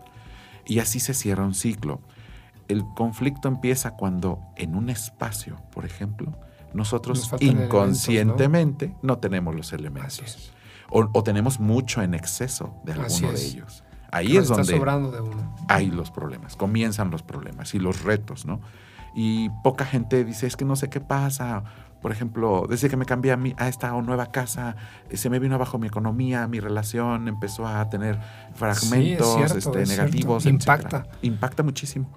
[0.66, 2.00] Y así se cierra un ciclo.
[2.68, 6.36] El conflicto empieza cuando en un espacio, por ejemplo,
[6.74, 9.18] nosotros inconscientemente ¿no?
[9.18, 10.52] tenemos los elementos.
[10.90, 13.82] O, tenemos mucho en exceso de alguno de ellos.
[14.10, 14.80] Ahí es donde
[15.68, 18.60] hay los problemas, comienzan los problemas y los retos, ¿no?
[19.14, 21.64] Y poca gente dice, es que no sé qué pasa.
[22.02, 24.76] Por ejemplo, desde que me cambié a, a esta nueva casa,
[25.08, 28.20] eh, se me vino abajo mi economía, mi relación empezó a tener
[28.54, 30.46] fragmentos este, negativos.
[30.46, 31.06] Impacta.
[31.22, 32.10] Impacta muchísimo.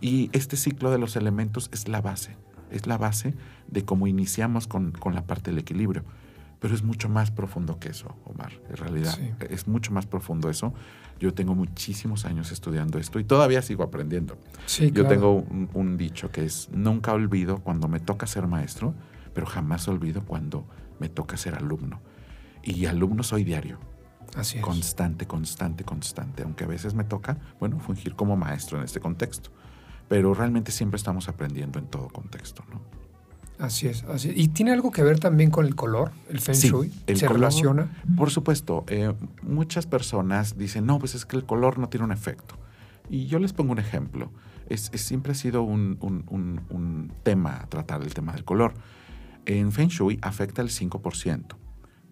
[0.00, 2.36] Y este ciclo de los elementos es la base
[2.74, 3.34] es la base
[3.68, 6.04] de cómo iniciamos con, la parte del equilibrio.
[6.64, 9.18] Pero es mucho más profundo que eso, Omar, en realidad.
[9.50, 10.72] Es mucho más profundo eso.
[11.20, 14.38] Yo tengo muchísimos años estudiando esto y todavía sigo aprendiendo.
[14.94, 18.94] Yo tengo un, dicho que es, nunca olvido cuando me toca ser maestro,
[19.34, 20.64] pero jamás olvido cuando
[21.00, 22.00] me toca ser alumno.
[22.62, 23.78] Y alumno soy diario.
[24.34, 24.64] Así es.
[24.64, 26.44] Constante, constante, constante.
[26.44, 29.50] Aunque a veces me toca, bueno, fungir como maestro en este contexto
[30.08, 33.03] pero realmente siempre estamos aprendiendo en todo contexto, ¿no?
[33.58, 36.92] Así es, así ¿Y tiene algo que ver también con el color, el Feng Shui?
[37.14, 37.88] ¿Se relaciona?
[38.16, 38.84] Por supuesto.
[38.88, 39.12] Eh,
[39.42, 42.56] muchas personas dicen, no, pues es que el color no tiene un efecto.
[43.08, 44.30] Y yo les pongo un ejemplo.
[44.68, 48.74] Es, siempre ha sido un, un, tema tratar el tema del color.
[49.46, 51.56] En Feng Shui afecta el 5%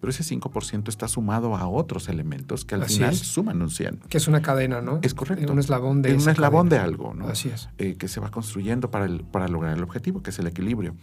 [0.03, 3.99] pero ese 5% está sumado a otros elementos que al final suman un 100.
[4.09, 4.99] Que es una cadena, ¿no?
[5.01, 5.53] Es correcto.
[5.53, 7.29] Un eslabón de Un eslabón de algo, ¿no?
[7.29, 7.69] Así es.
[7.77, 10.93] Eh, que se va construyendo para, el, para lograr el objetivo, que es el equilibrio.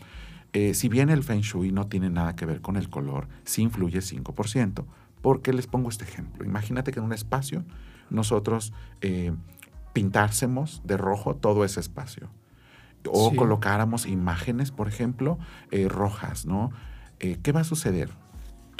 [0.53, 3.63] Eh, si bien el Feng Shui no tiene nada que ver con el color, sí
[3.63, 4.85] influye 5%.
[5.23, 6.45] Porque les pongo este ejemplo.
[6.45, 7.65] Imagínate que en un espacio
[8.09, 9.33] nosotros eh,
[9.93, 12.31] pintásemos de rojo todo ese espacio.
[13.07, 15.39] O colocáramos imágenes, por ejemplo,
[15.89, 16.71] rojas, ¿no?
[17.19, 18.11] ¿Qué va a suceder?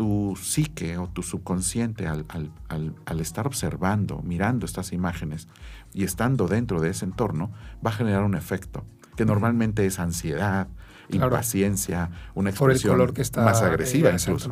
[0.01, 2.25] tu psique o tu subconsciente al,
[3.21, 5.47] estar observando, mirando estas imágenes
[5.93, 7.51] y estando dentro de ese entorno,
[7.85, 10.69] va a generar un efecto que normalmente es ansiedad,
[11.13, 12.99] impaciencia, una expresión
[13.37, 14.51] más agresiva incluso.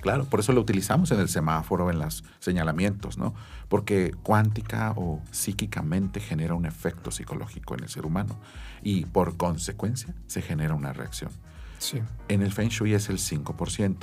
[0.00, 3.34] Claro, por eso lo utilizamos en el semáforo, en los señalamientos, ¿no?
[3.68, 8.38] Porque cuántica o psíquicamente genera un efecto psicológico en el ser humano
[8.82, 11.30] y por consecuencia se genera una reacción.
[11.78, 12.02] Sí.
[12.28, 13.96] En el Feng Shui es el 5%.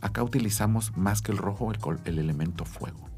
[0.00, 3.08] Acá utilizamos más que el rojo el, elemento fuego.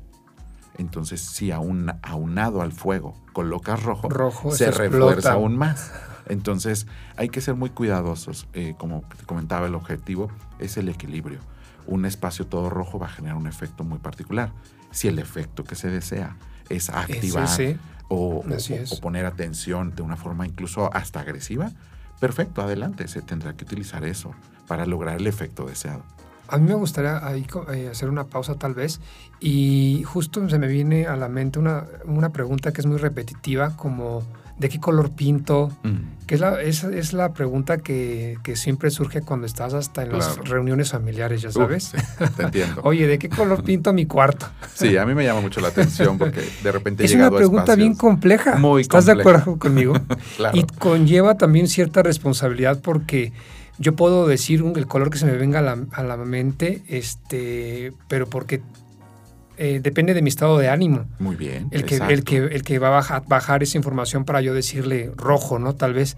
[0.79, 4.09] Entonces, si aún aunado al fuego colocas rojo,
[4.53, 5.93] se, refuerza aún más.
[6.31, 8.47] Entonces, hay que ser muy cuidadosos.
[8.55, 11.41] Eh, como te comentaba, el objetivo es el equilibrio.
[11.87, 14.53] Un espacio todo rojo va a generar un efecto muy particular.
[14.93, 16.37] Si el efecto que se desea
[16.69, 17.49] es activar
[18.09, 21.73] o, o, poner atención de una forma incluso hasta agresiva,
[22.21, 23.09] perfecto, adelante.
[23.09, 24.33] Se tendrá que utilizar eso
[24.67, 26.05] para lograr el efecto deseado.
[26.47, 29.01] A mí me gustaría ahí eh, hacer una pausa tal vez
[29.39, 33.77] y justo se me viene a la mente una, una pregunta que es muy repetitiva
[33.77, 34.25] como
[34.61, 35.73] ¿de qué color pinto?
[35.83, 36.27] Mm.
[36.27, 40.13] Que es la, es, es la pregunta que, que, siempre surge cuando estás hasta en
[40.13, 41.93] las reuniones familiares, ya sabes.
[42.37, 42.81] te entiendo.
[42.85, 44.47] Oye, ¿de qué color pinto mi cuarto?
[44.75, 47.95] Sí, a mí me llama mucho la atención porque de repente Es una pregunta bien
[47.95, 48.57] compleja.
[48.57, 49.95] Muy ¿Estás de acuerdo conmigo?
[50.53, 53.33] Y conlleva también cierta responsabilidad porque
[53.79, 57.93] yo puedo decir el color que se me venga a la, a la mente, este,
[58.09, 58.61] pero porque
[59.63, 61.05] eh, depende de mi estado de ánimo.
[61.19, 61.69] Muy bien.
[61.71, 65.13] El que, el que, el que va a bajar, bajar, esa información para yo decirle
[65.17, 65.75] rojo, ¿no?
[65.75, 66.17] Tal vez.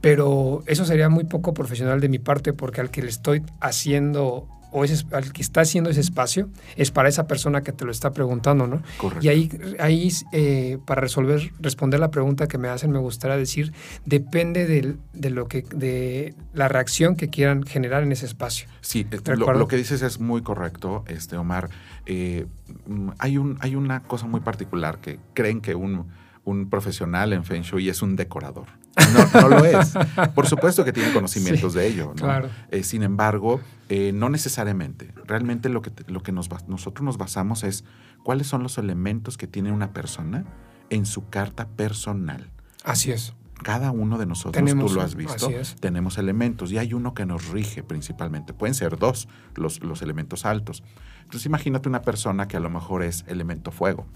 [0.00, 4.46] Pero eso sería muy poco profesional de mi parte porque al que le estoy haciendo
[4.74, 7.92] o ese, al que está haciendo ese espacio es para esa persona que te lo
[7.92, 8.82] está preguntando, ¿no?
[8.98, 9.24] Correcto.
[9.24, 13.72] Y ahí, ahí eh, para resolver, responder la pregunta que me hacen, me gustaría decir,
[14.04, 18.66] depende de, de, lo que, de la reacción que quieran generar en ese espacio.
[18.80, 21.70] Sí, eh, lo, lo, que dices es muy correcto, este Omar.
[22.06, 22.46] Eh,
[22.88, 26.08] mm, hay, un, hay una cosa muy particular que creen que un,
[26.42, 28.66] un profesional en Feng Shui es un decorador.
[29.12, 29.94] No, no lo es.
[30.34, 32.06] Por supuesto que tiene conocimientos de ello.
[32.06, 32.14] ¿no?
[32.14, 32.48] Claro.
[32.70, 35.12] Eh, sin embargo, eh, no necesariamente.
[35.26, 37.84] Realmente lo que, lo que nos, nosotros nos basamos es
[38.22, 40.44] cuáles son los elementos que tiene una persona
[40.90, 42.50] en su carta personal.
[42.84, 43.34] Así es.
[43.62, 45.48] Cada uno de nosotros, tenemos, tú lo has visto,
[45.80, 48.52] tenemos elementos y hay uno que nos rige principalmente.
[48.52, 50.82] Pueden ser dos los, los elementos altos.
[51.22, 54.06] Entonces imagínate una persona que a lo mejor es elemento fuego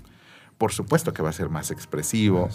[0.59, 2.49] por supuesto que va a ser más expresivo,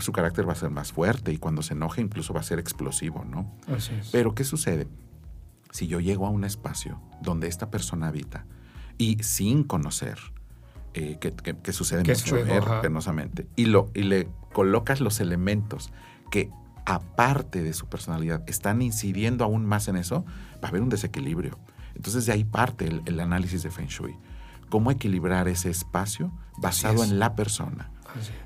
[0.00, 2.58] su carácter va a ser más fuerte y cuando se enoje incluso va a ser
[2.58, 3.50] explosivo, ¿no?
[3.74, 4.10] Así es.
[4.12, 4.86] Pero ¿qué sucede?
[5.70, 8.46] Si yo llego a un espacio donde esta persona habita
[8.96, 10.18] y sin conocer
[10.94, 15.92] eh, que, sucede mucho ver penosamente y, lo, y le colocas los elementos
[16.30, 16.50] que
[16.86, 21.58] aparte de su personalidad están incidiendo aún más en eso, va a haber un desequilibrio.
[21.94, 24.16] Entonces de ahí parte el, el análisis de Feng Shui
[24.68, 27.90] cómo equilibrar ese espacio basado en la persona.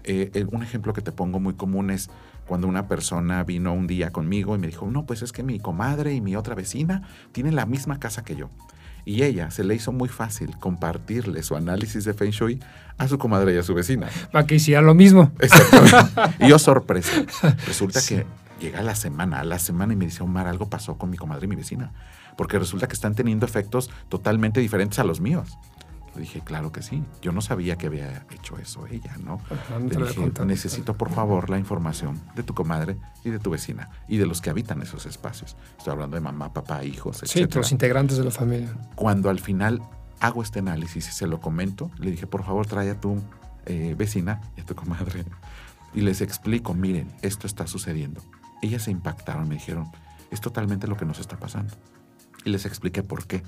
[0.05, 2.11] Eh, eh, un ejemplo que te pongo muy común es
[2.47, 5.59] cuando una persona vino un día conmigo y me dijo, no, pues es que mi
[5.59, 7.03] comadre y mi otra vecina
[7.33, 8.51] tienen la misma casa que yo.
[9.05, 12.61] Y ella se le hizo muy fácil compartirle su análisis de Feng Shui
[12.99, 14.09] a su comadre y a su vecina.
[14.31, 15.33] Para que hiciera lo mismo.
[15.41, 16.45] Exactamente.
[16.45, 17.25] y yo sorpresa.
[17.67, 18.27] Resulta que
[18.61, 21.47] llega la semana, a la semana y me dice, Omar, algo pasó con mi comadre
[21.47, 21.93] y mi vecina.
[22.37, 25.59] Porque resulta que están teniendo efectos totalmente diferentes a los míos.
[26.15, 27.03] Le dije, claro que sí.
[27.23, 29.41] Yo no sabía que había hecho eso ella, ¿no?
[29.81, 34.19] Le dije, necesito por favor la información de tu comadre y de tu vecina y
[34.19, 35.57] de los que habitan esos espacios.
[35.79, 37.31] Estoy hablando de mamá, papá, hijos, etc.
[37.31, 38.75] Sí, los integrantes de la familia.
[38.95, 39.83] Cuando al final
[40.21, 43.21] hago este análisis y se lo comento, le dije, por favor, trae a tu
[43.67, 45.25] eh, vecina y a tu comadre
[45.95, 48.23] y les explico, miren, esto está sucediendo.
[48.63, 49.91] Ellas se impactaron, me dijeron,
[50.31, 51.75] es totalmente lo que nos está pasando.
[52.45, 53.43] Y les expliqué por qué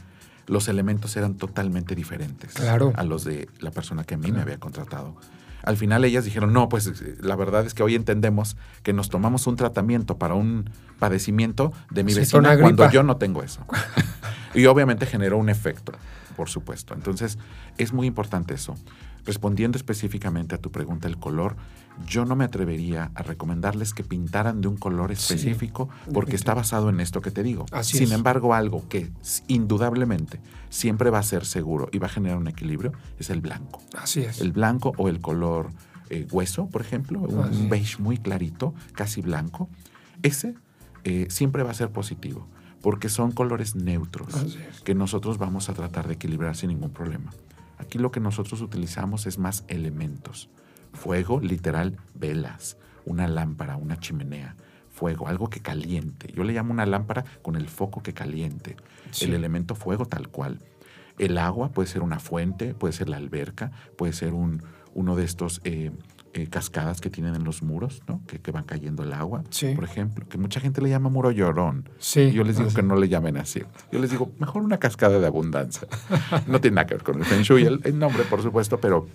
[0.47, 4.59] los elementos eran totalmente diferentes a los de la persona que a mí me había
[4.59, 5.15] contratado.
[5.63, 9.47] Al final ellas dijeron, no, pues la verdad es que hoy entendemos que nos tomamos
[9.47, 13.65] un tratamiento para un padecimiento de mi vecina cuando yo no tengo eso.
[14.55, 15.93] y obviamente generó un efecto,
[16.37, 16.95] por supuesto.
[16.95, 17.39] Entonces,
[17.79, 18.75] es muy importante eso.
[19.25, 21.57] Respondiendo específicamente a tu pregunta, el color,
[22.07, 26.91] yo no me atrevería a recomendarles que pintaran de un color específico porque está basado
[26.91, 27.65] en esto que te digo.
[27.83, 29.11] Sin embargo, algo que
[29.49, 33.83] indudablemente siempre va a ser seguro y va a generar un equilibrio es el blanco.
[33.97, 34.41] Así es.
[34.41, 35.71] El blanco o el color
[36.11, 39.71] eh, hueso, por ejemplo, un, beige muy clarito, casi blanco.
[40.23, 40.55] Ese
[41.05, 42.47] eh, siempre va a ser positivo
[42.85, 47.33] porque son colores neutros que nosotros vamos a tratar de equilibrar sin ningún problema.
[47.79, 50.51] Aquí lo que nosotros utilizamos es más elementos.
[50.93, 54.55] Fuego, literal, velas, una lámpara, una chimenea.
[54.91, 56.31] Fuego, algo que caliente.
[56.35, 58.77] Yo le llamo una lámpara con el foco que caliente.
[59.23, 60.59] El elemento fuego tal cual.
[61.19, 65.25] El agua puede ser una fuente, puede ser la alberca, puede ser un, uno de
[65.25, 65.91] estos eh,
[66.35, 68.21] eh, cascadas que tienen en los muros, ¿no?
[68.27, 69.45] Que, que van cayendo el agua,
[69.77, 71.89] por ejemplo, que mucha gente le llama muro llorón.
[71.99, 73.63] Sí, yo les digo que no le llamen así.
[73.93, 75.87] Yo les digo, mejor una cascada de abundancia.
[76.49, 79.07] no tiene nada que ver con el Feng Shui, el, nombre, por supuesto, pero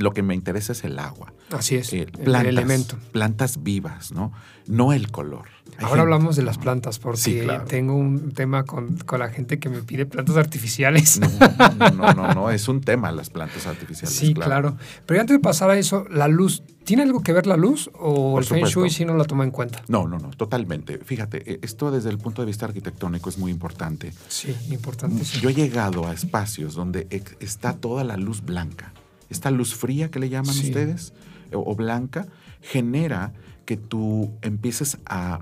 [0.00, 1.32] lo que me interesa es el agua.
[1.50, 2.96] Así es, eh, plantas, el elemento.
[3.12, 4.32] Plantas vivas, ¿no?
[4.66, 5.46] No el color.
[5.78, 10.06] Ahora hablamos de las plantas porque tengo un tema con, la gente que me pide
[10.06, 11.20] plantas artificiales.
[11.20, 14.16] No, no, no, no, es un tema las plantas artificiales.
[14.16, 14.76] Sí, claro.
[15.06, 18.38] Pero antes de pasar a eso, la luz, ¿tiene algo que ver la luz o
[18.38, 19.82] el Feng Shui si no la toma en cuenta?
[19.88, 20.98] No, no, no, totalmente.
[20.98, 24.12] Fíjate, eh, esto desde el punto de vista arquitectónico es muy importante.
[24.28, 25.24] Sí, importante.
[25.24, 27.06] Yo he llegado a espacios donde
[27.40, 28.92] está toda la luz blanca.
[29.30, 31.14] Esta luz fría que le llaman ustedes,
[31.52, 32.26] o blanca,
[32.60, 33.32] genera
[33.64, 35.40] que tú empieces a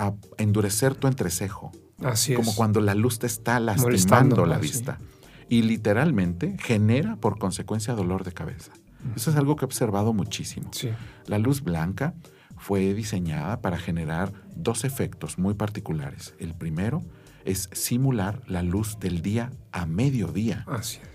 [0.00, 1.72] a endurecer tu entrecejo.
[2.02, 4.98] Así Como cuando la luz te está lastimando la vista.
[5.48, 8.72] Y literalmente genera por consecuencia dolor de cabeza.
[9.14, 10.70] Eso es algo que he observado muchísimo.
[11.26, 12.14] La luz blanca
[12.56, 16.34] fue diseñada para generar dos efectos muy particulares.
[16.38, 17.02] El primero
[17.44, 20.64] es simular la luz del día a mediodía.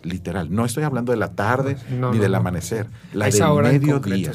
[0.04, 0.54] Literal.
[0.54, 2.88] No estoy hablando de la tarde ni del amanecer.
[3.14, 4.32] La del mediodía.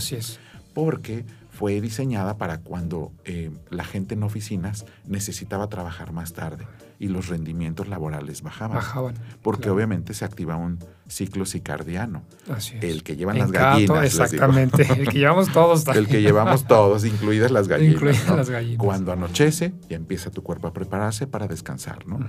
[0.75, 6.67] Porque fue diseñada para cuando eh, la gente en oficinas necesitaba trabajar más tarde
[7.01, 8.77] y los rendimientos laborales bajaban.
[8.77, 9.15] Bajaban.
[9.41, 12.23] Porque obviamente se activa un ciclo circadiano.
[12.53, 12.85] Así es.
[12.85, 14.05] El que llevan las gallinas.
[14.05, 14.83] Exactamente.
[14.83, 15.89] El que llevamos todos.
[15.97, 17.95] El que llevamos todos, incluidas las gallinas.
[17.95, 18.77] Incluidas las gallinas.
[18.77, 22.21] Cuando anochece, ya empieza tu cuerpo a prepararse para descansar, ¿no?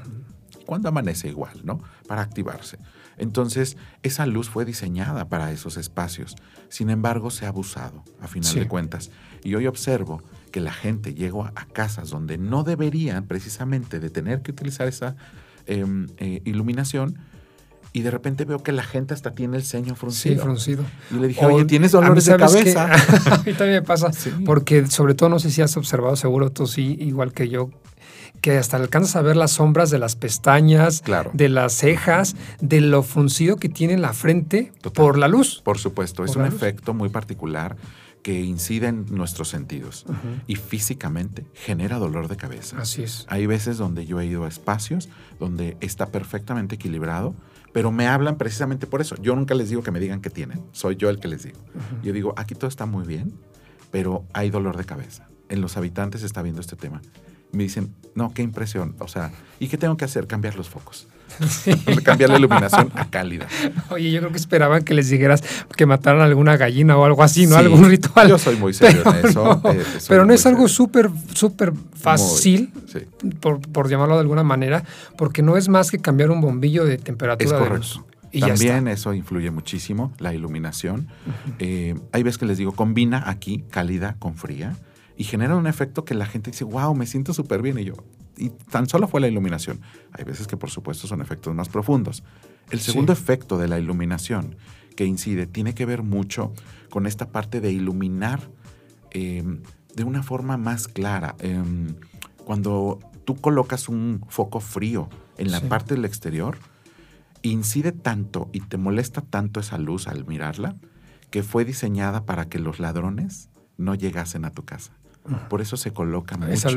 [0.65, 1.81] Cuando amanece igual, ¿no?
[2.07, 2.77] Para activarse.
[3.17, 6.37] Entonces, esa luz fue diseñada para esos espacios.
[6.69, 9.11] Sin embargo, se ha abusado, a final de cuentas.
[9.43, 14.41] Y hoy observo que la gente llega a casas donde no deberían precisamente de tener
[14.41, 15.15] que utilizar esa
[15.65, 17.17] em, eh, iluminación
[17.93, 20.35] y de repente veo que la gente hasta tiene el ceño fruncido.
[20.35, 20.85] Sí, fruncido.
[21.11, 22.85] Y le dije, oye, ¿tienes dolores de cabeza?
[23.31, 24.11] a mí también me pasa,
[24.45, 27.69] porque sobre todo no sé si has observado, seguro tú sí, igual que yo,
[28.39, 33.03] que hasta alcanzas a ver las sombras de las pestañas, de las cejas, de lo
[33.03, 35.61] fruncido que tiene la frente por la luz.
[35.63, 37.75] Por supuesto, es un efecto muy particular
[38.23, 40.05] que incide en nuestros sentidos
[40.47, 42.77] y físicamente genera dolor de cabeza.
[42.79, 43.25] Así es.
[43.29, 47.35] Hay veces donde yo he ido a espacios donde está perfectamente equilibrado,
[47.73, 49.15] pero me hablan precisamente por eso.
[49.21, 51.59] Yo nunca les digo que me digan que tienen, soy yo el que les digo.
[52.03, 53.33] Yo digo, aquí todo está muy bien,
[53.89, 55.27] pero hay dolor de cabeza.
[55.49, 57.01] En los habitantes está viendo este tema
[57.51, 58.95] me dicen, no, qué impresión.
[58.99, 60.27] O sea, ¿y qué tengo que hacer?
[60.27, 61.07] Cambiar los focos.
[62.03, 63.47] Cambiar la iluminación a cálida.
[63.89, 65.43] Oye, yo creo que esperaban que les dijeras
[65.75, 67.57] que mataran alguna gallina o algo así, ¿no?
[67.57, 68.29] Algún ritual.
[68.29, 69.61] Yo soy muy serio en eso.
[69.71, 72.71] Eh, pero no es algo súper, súper fácil,
[73.39, 74.83] por, llamarlo de alguna manera,
[75.17, 77.57] porque no es más que cambiar un bombillo de temperatura.
[77.57, 78.05] Es correcto.
[78.31, 81.07] Y También eso influye muchísimo, la iluminación.
[81.59, 84.77] Eh, hay veces que les digo, combina aquí cálida con fría
[85.17, 87.77] y genera un efecto que la gente dice, wow, me siento súper bien.
[87.77, 87.95] Y yo,
[88.41, 89.81] y tan solo fue la iluminación.
[90.13, 92.23] Hay veces que, por supuesto, son efectos más profundos.
[92.71, 94.55] El segundo efecto de la iluminación
[94.95, 96.51] que incide tiene que ver mucho
[96.89, 98.49] con esta parte de iluminar
[99.11, 99.61] em,
[99.95, 101.35] de una forma más clara.
[101.39, 101.93] Em,
[102.43, 106.57] cuando tú colocas un foco frío en la parte del exterior,
[107.43, 110.77] incide tanto y te molesta tanto esa luz al mirarla
[111.29, 114.93] que fue diseñada para que los ladrones no llegasen a tu casa.
[115.49, 116.71] Por eso se coloca mucho esta,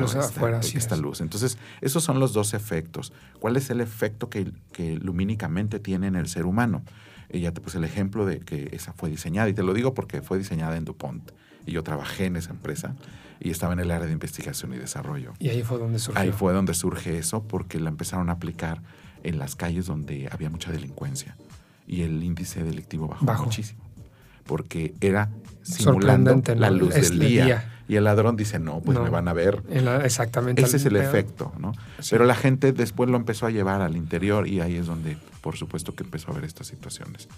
[0.96, 1.20] luz.
[1.20, 3.12] Entonces, esos son los dos efectos.
[3.40, 4.52] ¿Cuál es el efecto que,
[5.00, 6.82] lumínicamente tiene en el ser humano?
[7.30, 9.94] Y ya te puse el ejemplo de que esa fue diseñada, y te lo digo
[9.94, 11.30] porque fue diseñada en DuPont.
[11.66, 12.94] Y yo trabajé en esa empresa
[13.40, 15.32] y estaba en el área de investigación y desarrollo.
[15.38, 16.20] Y ahí fue donde surgió.
[16.20, 18.82] Ahí fue donde surge eso porque la empezaron a aplicar
[19.22, 21.34] en las calles donde había mucha delincuencia
[21.86, 23.82] y el índice delictivo bajó, muchísimo.
[24.46, 25.30] Porque era
[25.62, 29.62] simulando la luz del día y el ladrón dice, no, pues me van a ver.
[30.04, 30.62] exactamente.
[30.62, 31.72] Ese es el efecto, ¿no?
[32.10, 35.56] Pero la gente después lo empezó a llevar al interior y ahí es donde, por
[35.56, 37.28] supuesto, que empezó a ver estas situaciones.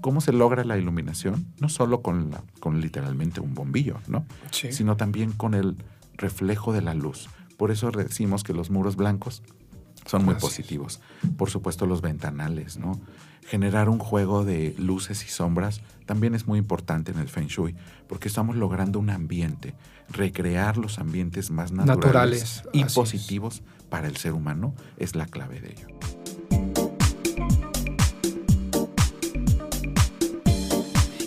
[0.00, 1.46] ¿Cómo se logra la iluminación?
[1.60, 4.24] No solo con, la, con literalmente un bombillo, ¿no?
[4.50, 5.76] Sino también con el
[6.16, 7.28] reflejo de la luz.
[7.56, 9.42] Por eso decimos que los muros blancos
[10.06, 11.00] son muy positivos.
[11.36, 12.98] Por supuesto, los ventanales, ¿no?
[13.50, 17.74] Generar un juego de luces y sombras también es muy importante en el Feng Shui,
[18.06, 19.74] porque estamos logrando un ambiente,
[20.08, 25.72] recrear los ambientes más naturales, y positivos para el ser humano es la clave de
[25.72, 25.88] ello.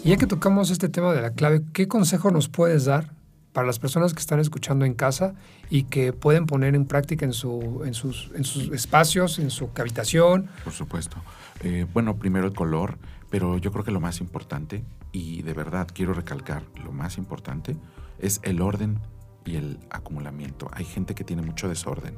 [0.06, 3.12] Y ya que tocamos este tema de la clave, ¿qué consejo nos puedes dar
[3.54, 5.36] para las personas que están escuchando en casa
[5.70, 9.70] y que pueden poner en práctica en, su, en, sus, en sus espacios, en su
[9.78, 10.50] habitación.
[10.64, 11.18] Por supuesto.
[11.62, 12.98] Eh, bueno, primero el color,
[13.30, 17.78] pero yo creo que lo más importante, y de verdad quiero recalcar, lo más importante
[18.20, 19.00] es el orden
[19.46, 20.70] y el acumulamiento.
[20.74, 22.16] Hay gente que tiene mucho desorden,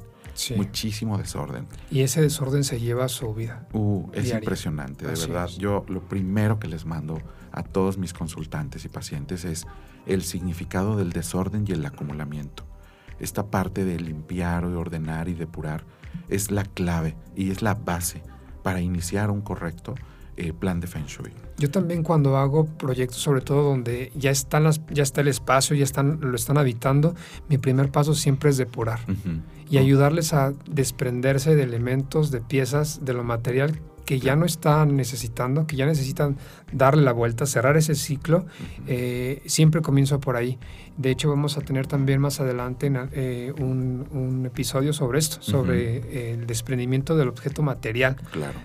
[0.56, 1.66] muchísimo desorden.
[1.90, 3.66] Y ese desorden se lleva a su vida.
[3.72, 5.48] Uh, es impresionante, de verdad.
[5.58, 7.20] Yo lo primero que les mando
[7.52, 9.66] a todos mis consultantes y pacientes es
[10.06, 12.64] el significado del desorden y el acumulamiento.
[13.18, 15.84] Esta parte de limpiar, ordenar y depurar
[16.28, 18.22] es la clave y es la base
[18.62, 19.94] para iniciar un correcto
[20.36, 21.32] eh, plan de Feng Shui.
[21.56, 25.74] Yo también cuando hago proyectos, sobre todo donde ya, están las, ya está el espacio,
[25.74, 27.14] ya están, lo están habitando,
[27.48, 29.00] mi primer paso siempre es depurar
[29.70, 34.96] y ayudarles a desprenderse de elementos, de piezas, de lo material que ya no están
[34.96, 36.38] necesitando, que ya necesitan
[36.72, 38.46] darle la vuelta, cerrar ese ciclo,
[38.86, 40.58] eh, siempre comienzo por ahí.
[40.96, 46.46] De hecho, vamos a tener también más adelante eh, un, episodio sobre esto, sobre el
[46.46, 48.16] desprendimiento del objeto material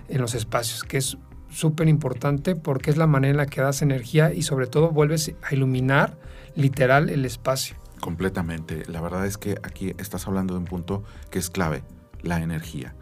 [0.08, 1.18] en los espacios, que es
[1.50, 5.34] súper importante porque es la manera en la que das energía y sobre todo vuelves
[5.42, 6.16] a iluminar
[6.54, 7.76] literal el espacio.
[8.00, 8.84] Completamente.
[8.86, 11.82] La verdad es que aquí estás hablando de un punto que es clave,
[12.22, 12.94] la energía.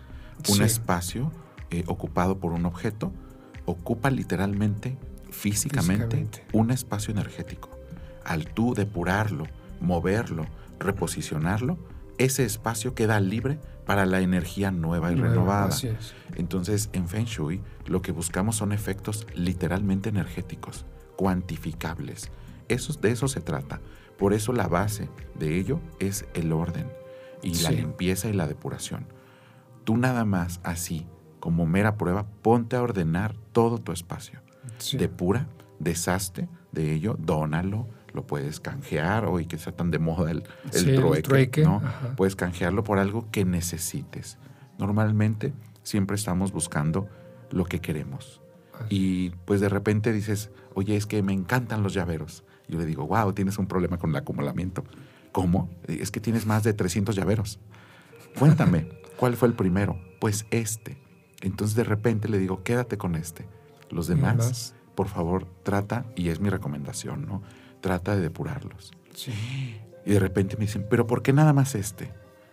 [0.48, 1.30] Un espacio
[1.70, 3.12] eh, ocupado por un objeto
[3.64, 4.96] ocupa literalmente,
[5.30, 7.70] físicamente, un espacio energético.
[8.24, 9.44] al tú depurarlo,
[9.80, 10.46] moverlo,
[10.78, 11.78] reposicionarlo,
[12.18, 15.74] ese espacio queda libre para la energía nueva y renovada.
[16.36, 20.84] Entonces, en Feng Shui, lo que buscamos son efectos literalmente energéticos,
[21.16, 22.30] cuantificables.
[22.68, 23.80] Eso, de eso se trata.
[24.18, 25.08] Por eso la base
[25.38, 26.86] de ello es el orden
[27.42, 29.06] y la limpieza y la depuración.
[29.84, 31.06] Tú nada más así,
[31.40, 34.40] como mera prueba, ponte a ordenar todo tu espacio.
[34.92, 40.44] Depura, deshazte de ello, dónalo, lo puedes canjear, hoy que está tan de moda el,
[41.22, 41.82] trueque, ¿no?
[42.16, 44.38] Puedes canjearlo por algo que necesites.
[44.78, 47.08] Normalmente siempre estamos buscando
[47.50, 48.40] lo que queremos.
[48.88, 52.44] Y pues de repente dices, oye, es que me encantan los llaveros.
[52.68, 54.84] Yo le digo, wow, tienes un problema con el acumulamiento.
[55.32, 55.68] ¿Cómo?
[55.86, 57.58] Es que tienes más de 300 llaveros.
[58.38, 60.00] Cuéntame, ¿cuál fue el primero?
[60.20, 60.96] Pues este.
[61.40, 63.46] Entonces de repente le digo, quédate con este.
[63.90, 67.42] Los demás, por favor, trata, y es mi recomendación, ¿no?
[67.80, 68.92] trata de depurarlos.
[69.14, 69.32] Sí.
[70.04, 72.12] Y de repente me dicen, pero ¿por qué nada más este?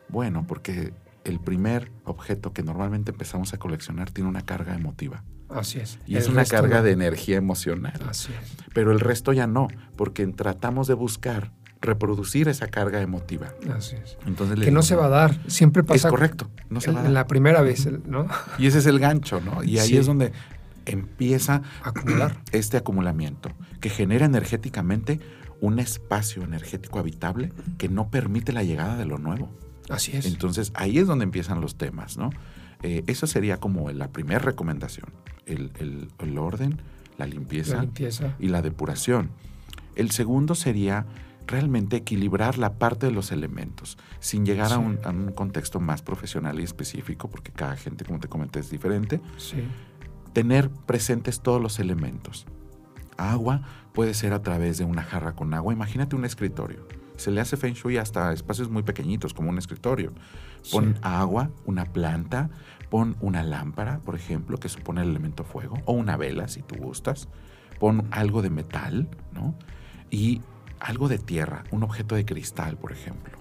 [0.09, 5.23] Bueno, porque el primer objeto que normalmente empezamos a coleccionar tiene una carga emotiva.
[5.49, 5.99] Así es.
[6.05, 7.99] Y es una carga de energía emocional.
[8.09, 8.55] Así es.
[8.73, 11.51] Pero el resto ya no, porque tratamos de buscar
[11.81, 13.53] reproducir esa carga emotiva.
[13.75, 14.17] Así es.
[14.25, 16.07] Entonces, que no se va a dar, siempre pasa.
[16.07, 17.11] Es correcto, no se va a dar.
[17.11, 18.27] La primera vez, ¿no?
[18.57, 19.63] Y ese es el gancho, ¿no?
[19.63, 20.31] Y ahí es donde
[20.85, 23.51] empieza a acumular este acumulamiento
[23.81, 25.19] que genera energéticamente
[25.59, 29.49] un espacio energético habitable que no permite la llegada de lo nuevo.
[29.89, 30.25] Así es.
[30.25, 32.29] Entonces ahí es donde empiezan los temas, ¿no?
[32.83, 35.07] Eh, eso sería como la primera recomendación,
[35.45, 36.79] el, orden,
[37.17, 37.85] la limpieza,
[38.39, 39.31] y la depuración.
[39.95, 41.07] El segundo sería
[41.47, 46.01] realmente equilibrar la parte de los elementos, sin llegar a, un, a, un, contexto más
[46.01, 49.21] profesional y específico, porque cada gente, como te comenté, es diferente.
[49.37, 49.63] Sí
[50.37, 52.45] tener presentes todos los elementos.
[53.17, 55.73] Agua puede ser a través de una jarra con agua.
[55.73, 56.87] Imagínate un escritorio.
[57.15, 60.13] Se le hace feng shui hasta espacios muy pequeñitos, como un escritorio.
[60.71, 62.51] Pon agua, una planta,
[62.91, 66.75] pon una lámpara, por ejemplo, que supone el elemento fuego, o una vela, si tú
[66.75, 67.27] gustas.
[67.79, 69.55] Pon algo de metal, ¿no?
[70.11, 70.43] Y
[70.79, 73.37] algo de tierra, un objeto de cristal, por ejemplo.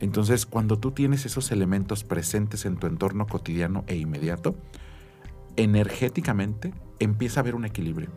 [0.00, 4.56] Entonces, cuando tú tienes esos elementos presentes en tu entorno cotidiano e inmediato,
[5.56, 8.10] energéticamente empieza a haber un equilibrio.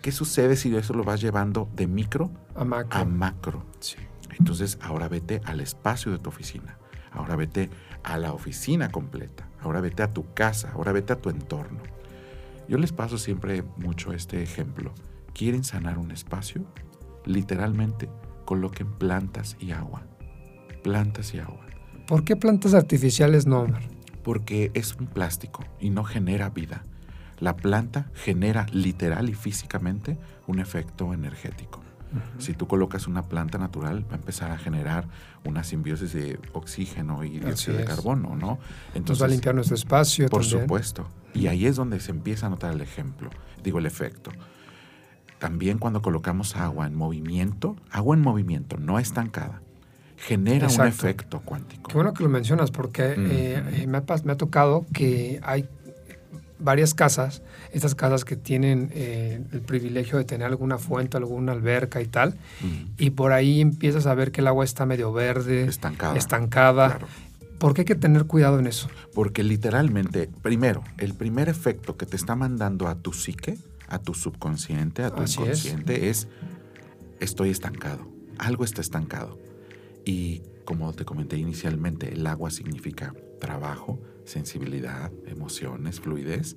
[0.00, 3.64] ¿Qué sucede si eso lo vas llevando de micro a macro?
[4.38, 6.78] Entonces, ahora vete al espacio de tu oficina.
[7.10, 7.70] Ahora vete
[8.04, 9.48] a la oficina completa.
[9.60, 10.70] Ahora vete a tu casa.
[10.72, 11.80] Ahora vete a tu entorno.
[12.68, 14.92] Yo les paso siempre mucho este ejemplo.
[15.32, 16.64] ¿Quieren sanar un espacio?
[17.26, 18.08] Literalmente
[18.44, 20.02] coloquen plantas y agua.
[20.82, 21.66] Plantas y agua.
[22.06, 23.66] ¿Por qué plantas artificiales no,
[24.26, 26.82] porque es un plástico y no genera vida.
[27.38, 30.18] La planta genera literal y físicamente
[30.48, 31.80] un efecto energético.
[32.38, 35.06] Si tú colocas una planta natural, va a empezar a generar
[35.44, 38.58] una simbiosis de oxígeno y dióxido de carbono, ¿no?
[38.94, 40.28] Entonces, Nos va a limpiar nuestro espacio.
[40.28, 41.06] Por supuesto.
[41.32, 43.30] Y ahí es donde se empieza a notar el ejemplo,
[43.62, 44.32] digo el efecto.
[45.38, 49.60] También cuando colocamos agua en movimiento, agua en movimiento, no estancada,
[50.16, 51.88] genera un efecto cuántico.
[51.88, 55.68] Qué bueno que lo mencionas porque eh, eh, me, ha, tocado que hay
[56.58, 62.00] varias casas, estas casas que tienen eh, el privilegio de tener alguna fuente, alguna alberca
[62.00, 62.34] y tal,
[62.96, 66.16] y por ahí empiezas a ver que el agua está medio verde, estancada.
[66.16, 66.98] estancada.
[67.58, 68.88] ¿Por qué hay que tener cuidado en eso?
[69.14, 73.56] Porque literalmente, primero, el primer efecto que te está mandando a tu psique,
[73.88, 76.28] a tu subconsciente, a tu inconsciente, es
[77.20, 78.06] estoy estancado,
[78.38, 79.38] algo está estancado.
[80.04, 86.56] Y como te comenté inicialmente, el agua significa trabajo, sensibilidad, emociones, fluidez.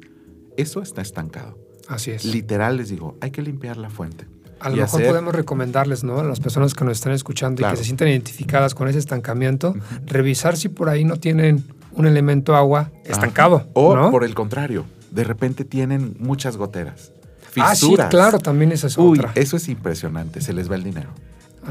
[0.58, 1.58] Eso está estancado.
[1.88, 2.26] Así es.
[2.26, 4.28] Literal les digo, hay que limpiar la fuente.
[4.60, 6.20] A lo mejor podemos recomendarles, ¿no?
[6.20, 9.74] A las personas que nos están escuchando y que se sienten identificadas con ese estancamiento,
[10.06, 11.64] revisar si por ahí no tienen
[11.94, 13.70] un elemento agua estancado.
[13.74, 17.14] O por el contrario, de repente tienen muchas goteras.
[17.50, 17.72] Fisuras.
[17.72, 21.10] Ah, sí, claro, también esa es Uy, Eso es impresionante, se les va el dinero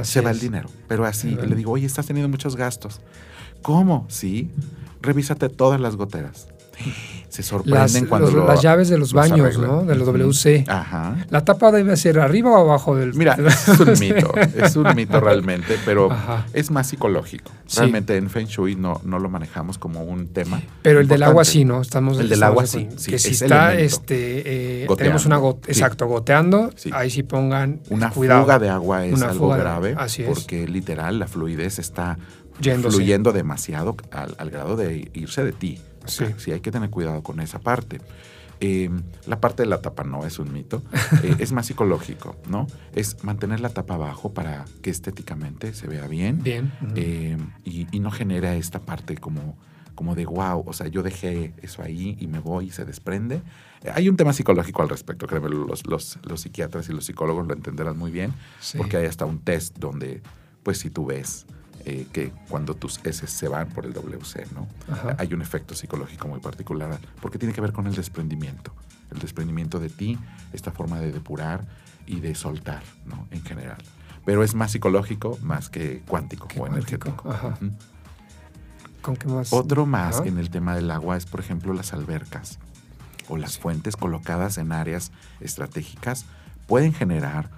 [0.02, 0.68] se va el dinero.
[0.86, 3.00] Pero así, le digo, oye, estás teniendo muchos gastos.
[3.62, 4.06] ¿Cómo?
[4.08, 4.50] Sí,
[5.00, 6.48] revísate todas las goteras.
[7.28, 9.84] Se sorprenden cuando Las llaves de los baños, ¿no?
[9.84, 10.64] De los WC.
[10.66, 11.26] Ajá.
[11.30, 13.14] ¿La tapa debe ser arriba o abajo del...?
[13.14, 16.08] Mira, es un mito, es un mito realmente, pero
[16.52, 17.52] es más psicológico.
[17.76, 21.44] Realmente en Feng Shui no, no lo manejamos como un tema Pero el del agua
[21.44, 21.82] sí, ¿no?
[21.82, 26.70] Estamos el del agua sí, Que si está, este, eh, tenemos una gota, exacto, goteando,
[26.92, 30.28] ahí sí pongan Una fuga de agua es algo grave, así es.
[30.28, 32.18] porque literal la fluidez está
[32.60, 35.78] fluyendo demasiado al grado de irse de ti.
[36.06, 36.24] Sí.
[36.38, 38.00] sí, hay que tener cuidado con esa parte.
[38.60, 40.82] Em, la parte de la tapa no es un mito,
[41.22, 42.66] eh, es más psicológico, ¿no?
[42.92, 46.42] Es mantener la tapa abajo para que estéticamente se vea bien.
[46.42, 46.72] Bien.
[46.96, 49.56] Em, y, no genera esta parte como,
[49.94, 53.42] como de wow, o sea, yo dejé eso ahí y me voy y se desprende.
[53.94, 57.54] hay un tema psicológico al respecto, que los, los, los, psiquiatras y los psicólogos lo
[57.54, 58.32] entenderán muy bien,
[58.76, 60.20] porque hay hasta un test donde,
[60.62, 61.46] pues si tú ves
[61.84, 64.66] eh, que cuando tus S se van por el WC, ¿no?
[65.18, 68.72] Hay un efecto psicológico muy particular porque tiene que ver con el desprendimiento.
[69.10, 70.18] El desprendimiento de ti,
[70.52, 71.66] esta forma de depurar
[72.06, 73.26] y de soltar, ¿no?
[73.30, 73.78] En general.
[74.24, 77.22] Pero es más psicológico más que cuántico o energético.
[79.00, 79.52] ¿Con qué más?
[79.52, 82.58] Otro más en el tema del agua es, por ejemplo, las albercas
[83.28, 86.26] o las fuentes colocadas en áreas estratégicas
[86.66, 87.50] pueden generar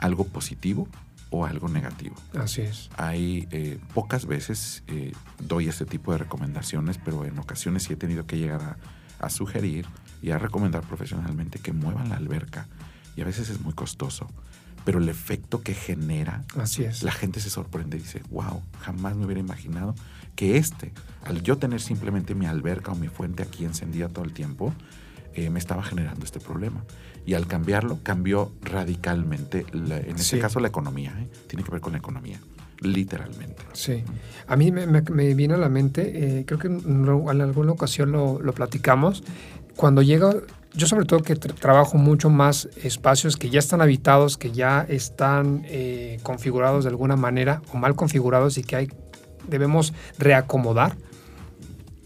[0.00, 0.88] algo positivo
[1.30, 2.16] o algo negativo.
[2.38, 2.90] Así es.
[2.96, 7.96] Hay eh, pocas veces eh, doy este tipo de recomendaciones, pero en ocasiones sí he
[7.96, 8.78] tenido que llegar
[9.20, 9.86] a, sugerir
[10.22, 12.68] y a recomendar profesionalmente que muevan la alberca.
[13.16, 14.28] Y a veces es muy costoso.
[14.84, 17.02] Pero el efecto que genera, Así es.
[17.02, 19.94] la gente se sorprende y dice, wow, jamás me hubiera imaginado
[20.34, 20.92] que este,
[21.24, 24.72] al yo tener simplemente mi alberca o mi fuente aquí encendida todo el tiempo,
[25.38, 26.82] eh, me estaba generando este problema.
[27.24, 31.14] Y al cambiarlo, cambió radicalmente, en este caso, la economía.
[31.16, 31.28] ¿eh?
[31.46, 32.40] Tiene que ver con la economía,
[32.80, 33.62] literalmente.
[33.72, 34.02] Sí.
[34.48, 39.22] A mí me, viene a la mente, eh, creo que en alguna ocasión lo, platicamos,
[39.76, 40.34] cuando llega
[40.74, 45.64] yo sobre todo que trabajo mucho más espacios que ya están habitados, que ya están
[46.22, 48.88] configurados de alguna manera o mal configurados y que hay,
[49.48, 50.96] debemos reacomodar.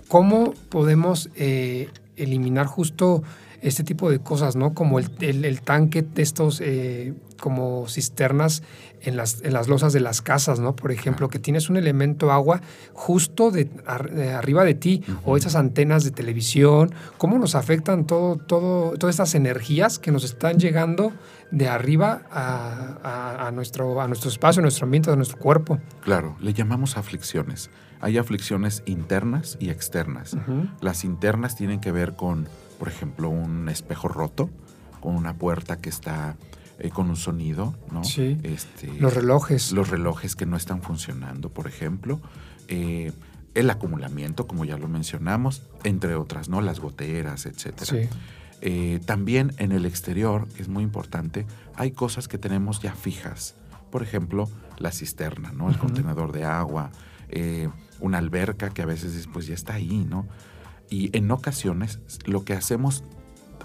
[0.09, 1.29] ¿Cómo podemos
[2.23, 3.23] eliminar justo
[3.63, 4.75] este tipo de cosas, ¿no?
[4.75, 8.63] Como el, el, tanque de estos eh, como cisternas
[9.03, 10.75] en las, en las losas de las casas, ¿no?
[10.75, 12.61] Por ejemplo, que tienes un elemento agua
[12.93, 18.97] justo de, arriba de ti, o esas antenas de televisión, cómo nos afectan todo, todo,
[18.99, 21.13] todas estas energías que nos están llegando
[21.53, 25.79] de arriba a, a, nuestro, a nuestro espacio, a nuestro ambiente, a nuestro cuerpo.
[26.01, 27.71] Claro, le llamamos aflicciones.
[28.03, 30.37] Hay aflicciones internas y externas.
[30.81, 32.49] Las internas tienen que ver con
[32.83, 34.51] por ejemplo, un espejo roto
[34.99, 36.35] con una puerta que está
[36.81, 38.03] eh, con un sonido, ¿no?
[38.03, 38.41] Sí.
[38.43, 39.71] Este, los relojes.
[39.71, 42.21] Los relojes que no están funcionando, por ejemplo.
[42.67, 43.13] Eh,
[43.55, 46.61] el acumulamiento, como ya lo mencionamos, entre otras, ¿no?
[46.61, 47.87] Las goteras, etcétera.
[47.87, 48.09] Sí.
[48.63, 51.47] Eh, también en el exterior, que es muy importante,
[51.77, 53.55] hay cosas que tenemos ya fijas.
[53.93, 54.49] Por ejemplo,
[54.79, 55.69] la cisterna, ¿no?
[55.69, 56.91] El contenedor de agua,
[58.01, 60.27] una alberca que a veces pues ya está ahí, ¿no?
[60.91, 63.05] Y en ocasiones lo que hacemos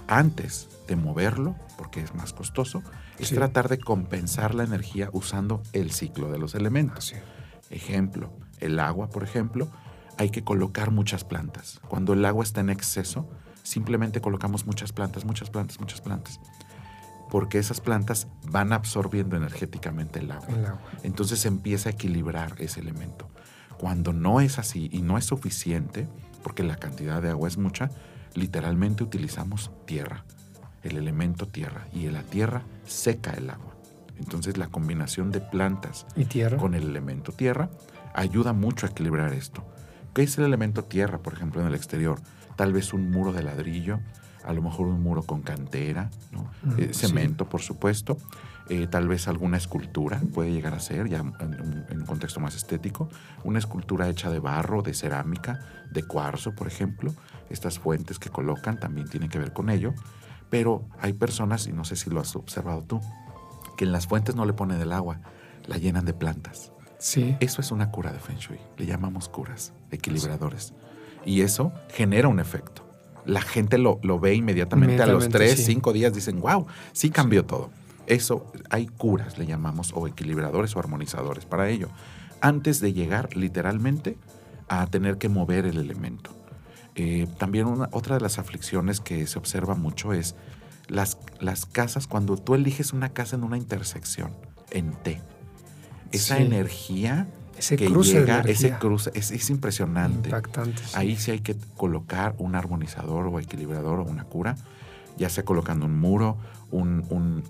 [0.08, 2.82] antes de moverlo, porque es más costoso,
[3.20, 7.14] es tratar de compensar la energía usando el ciclo de los elementos.
[7.70, 9.70] Ejemplo, el agua, por ejemplo,
[10.18, 11.80] hay que colocar muchas plantas.
[11.88, 13.30] Cuando el agua está en exceso,
[13.64, 16.40] simplemente colocamos muchas plantas, muchas plantas, muchas plantas.
[17.30, 20.48] Porque esas plantas van absorbiendo energéticamente el agua.
[20.48, 20.82] El agua.
[21.04, 23.28] Entonces empieza a equilibrar ese elemento.
[23.78, 26.08] Cuando no es así y no es suficiente,
[26.44, 27.90] porque la cantidad de agua es mucha,
[28.34, 30.24] literalmente utilizamos tierra,
[30.84, 33.76] el elemento tierra, y en la tierra seca el agua.
[34.20, 36.58] Entonces la combinación de plantas ¿Y tierra?
[36.58, 37.70] con el elemento tierra
[38.14, 39.64] ayuda mucho a equilibrar esto.
[40.14, 42.20] ¿Qué es el elemento tierra, por ejemplo, en el exterior?
[42.56, 44.00] Tal vez un muro de ladrillo,
[44.44, 48.18] a lo mejor un muro con cantera, mm, eh, cemento, por supuesto,
[48.70, 53.10] eh, tal vez alguna escultura puede llegar a ser, ya en, un contexto más estético,
[53.44, 55.60] una escultura hecha de barro, de cerámica,
[55.92, 57.14] de cuarzo, por ejemplo.
[57.50, 59.94] Estas fuentes que colocan también tienen que ver con ello,
[60.50, 63.00] pero hay personas, y no sé si lo has observado tú,
[63.78, 65.22] que en las fuentes no le ponen el agua,
[65.66, 66.74] la llenan de plantas.
[67.00, 67.38] Sí.
[67.40, 70.74] Eso es una cura de Feng Shui, le llamamos curas, equilibradores.
[71.26, 72.84] Y eso genera un efecto.
[73.26, 77.70] La gente lo, ve inmediatamente, a los tres, cinco días, dicen, wow, sí cambió todo.
[78.08, 81.90] Eso, hay curas, le llamamos, o equilibradores o armonizadores para ello,
[82.42, 84.18] antes de llegar literalmente
[84.70, 86.32] a tener que mover el elemento.
[86.96, 90.36] Eh, también una, otra de las aflicciones que se observa mucho es
[90.88, 94.32] las, las casas, cuando tú eliges una casa en una intersección,
[94.72, 95.22] en T,
[96.12, 97.28] esa energía
[97.58, 100.30] ese que cruce llega, ese cruce, es, impresionante.
[100.30, 100.82] Impactante.
[100.94, 104.56] Ahí sí hay que colocar un armonizador o equilibrador o una cura,
[105.18, 106.38] ya sea colocando un muro
[106.72, 107.44] un, un,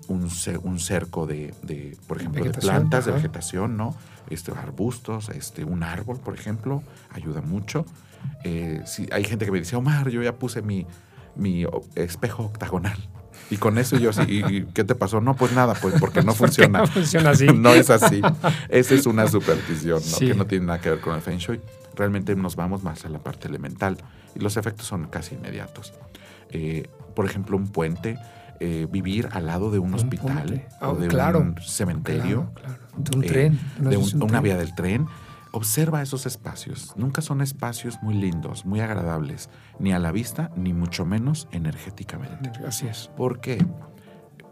[0.62, 3.94] un, cerco de, de, por ejemplo, de plantas, de vegetación, ¿no?
[4.30, 7.84] Este, arbustos, este, un árbol, por ejemplo, ayuda mucho.
[8.44, 10.86] Eh, si hay gente que me dice, Omar, yo ya puse mi,
[11.34, 12.98] mi espejo octagonal.
[13.50, 14.42] Y con eso yo sí,
[14.74, 15.20] ¿qué te pasó?
[15.20, 16.80] No, pues nada, pues porque no funciona.
[16.80, 17.46] no funciona así.
[17.54, 18.20] no es así.
[18.68, 20.18] Esa es una superstición, ¿no?
[20.18, 21.60] Que no tiene nada que ver con el Feng Shui.
[21.96, 23.96] Realmente nos vamos más a la parte elemental
[24.34, 25.94] y los efectos son casi inmediatos.
[26.50, 26.88] Eh,
[27.18, 28.16] por ejemplo, un puente,
[28.60, 32.52] eh, vivir al lado de un, hospital o oh, de un cementerio,
[32.96, 35.08] de un tren, de una vía del tren.
[35.50, 36.94] Observa esos espacios.
[36.96, 39.50] Nunca son espacios muy lindos, muy agradables,
[39.80, 42.52] ni a la vista, ni mucho menos energéticamente.
[42.64, 43.10] Así es.
[43.16, 43.66] Porque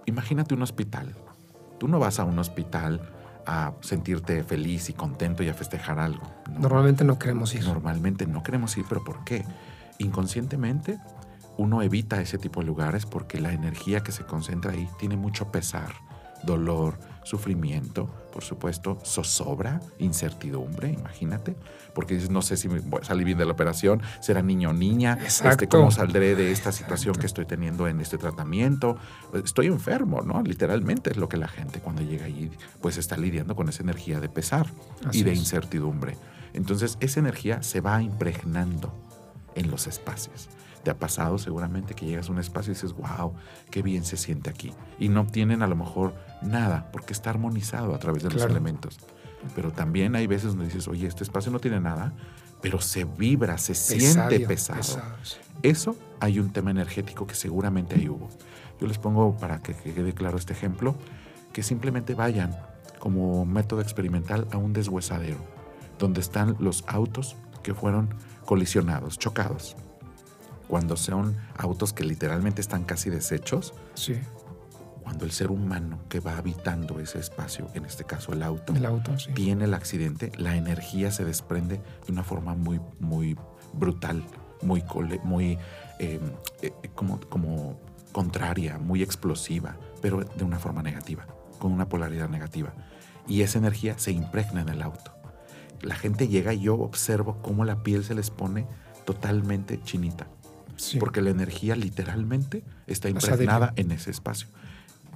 [0.07, 1.15] imagínate un hospital.
[1.79, 3.01] Tú no vas a un hospital
[3.47, 6.29] a sentirte feliz y contento y a festejar algo.
[6.59, 7.63] Normalmente no queremos ir.
[7.65, 9.45] Normalmente no queremos ir, pero ¿por qué?
[10.01, 10.99] Inconscientemente
[11.59, 15.51] uno evita ese tipo de lugares porque la energía que se concentra ahí tiene mucho
[15.51, 15.93] pesar,
[16.45, 21.57] dolor, sufrimiento, por supuesto, zozobra, incertidumbre, imagínate,
[21.95, 22.69] porque dices, no sé si
[23.03, 27.17] salí bien de la operación, será niño o niña, este, cómo saldré de esta situación
[27.17, 28.99] que estoy teniendo en este tratamiento.
[29.43, 30.43] Estoy enfermo, ¿no?
[30.43, 32.51] Literalmente es lo que la gente cuando llega ahí,
[32.81, 34.67] pues está lidiando con esa energía de pesar
[35.13, 36.17] y de incertidumbre.
[36.53, 38.95] Entonces, esa energía se va impregnando
[39.55, 40.49] en los espacios.
[40.87, 43.35] Te ha pasado seguramente que llegas a un espacio y dices, wow,
[43.73, 44.73] qué bien se siente aquí.
[45.01, 49.01] Y no obtienen a lo mejor nada, porque está armonizado a través de los elementos.
[49.57, 52.13] Pero también hay veces donde dices, oye, este espacio no tiene nada,
[52.63, 55.03] pero se vibra, se siente pesado.
[55.65, 58.29] Eso hay un tema energético que seguramente ahí hubo.
[58.81, 60.95] Yo les pongo, para que quede claro este ejemplo,
[61.53, 62.57] que simplemente vayan
[63.01, 65.39] como método experimental a un deshuesadero,
[65.99, 67.35] donde están los autos
[67.65, 68.15] que fueron
[68.45, 69.75] colisionados, chocados
[70.69, 73.75] cuando son autos que literalmente están casi deshechos.
[73.95, 74.17] Sí.
[75.03, 78.85] Cuando el ser humano que va habitando ese espacio, en este caso el auto, el
[78.85, 83.37] auto viene el accidente, la energía se desprende de una forma muy, muy
[83.73, 84.25] brutal,
[84.63, 84.83] muy,
[85.23, 85.59] muy
[86.01, 86.21] em,
[86.61, 87.79] eh, como, como
[88.11, 91.25] contraria, muy explosiva, pero de una forma negativa,
[91.61, 92.75] con una polaridad negativa.
[93.29, 95.13] Y esa energía se impregna en el auto.
[95.83, 98.67] La gente llega y yo observo cómo la piel se les pone
[99.05, 100.27] totalmente chinita
[100.99, 104.49] porque la energía literalmente está impregnada en ese espacio.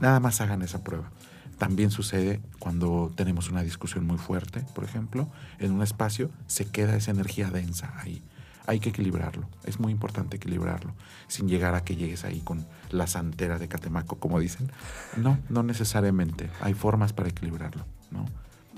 [0.00, 1.10] Nada más hagan esa prueba.
[1.58, 6.96] También sucede cuando tenemos una discusión muy fuerte, por ejemplo, en un espacio se queda
[6.96, 8.22] esa energía densa ahí.
[8.66, 10.94] Hay que equilibrarlo, es muy importante equilibrarlo,
[11.28, 14.70] sin llegar a que llegues ahí con la santera de Catemaco, como dicen.
[15.18, 17.84] No, no necesariamente, hay formas para equilibrarlo.
[18.10, 18.24] ¿no?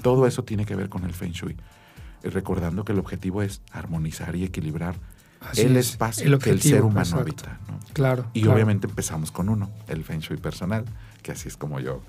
[0.02, 1.56] Todo eso tiene que ver con el Feng Shui,
[2.24, 4.96] recordando que el objetivo es armonizar y equilibrar
[5.56, 7.58] el espacio que el ser humano habita.
[7.92, 8.26] Claro.
[8.32, 10.84] Y obviamente empezamos con uno, el Feng Shui personal,
[11.22, 12.02] que así es como yo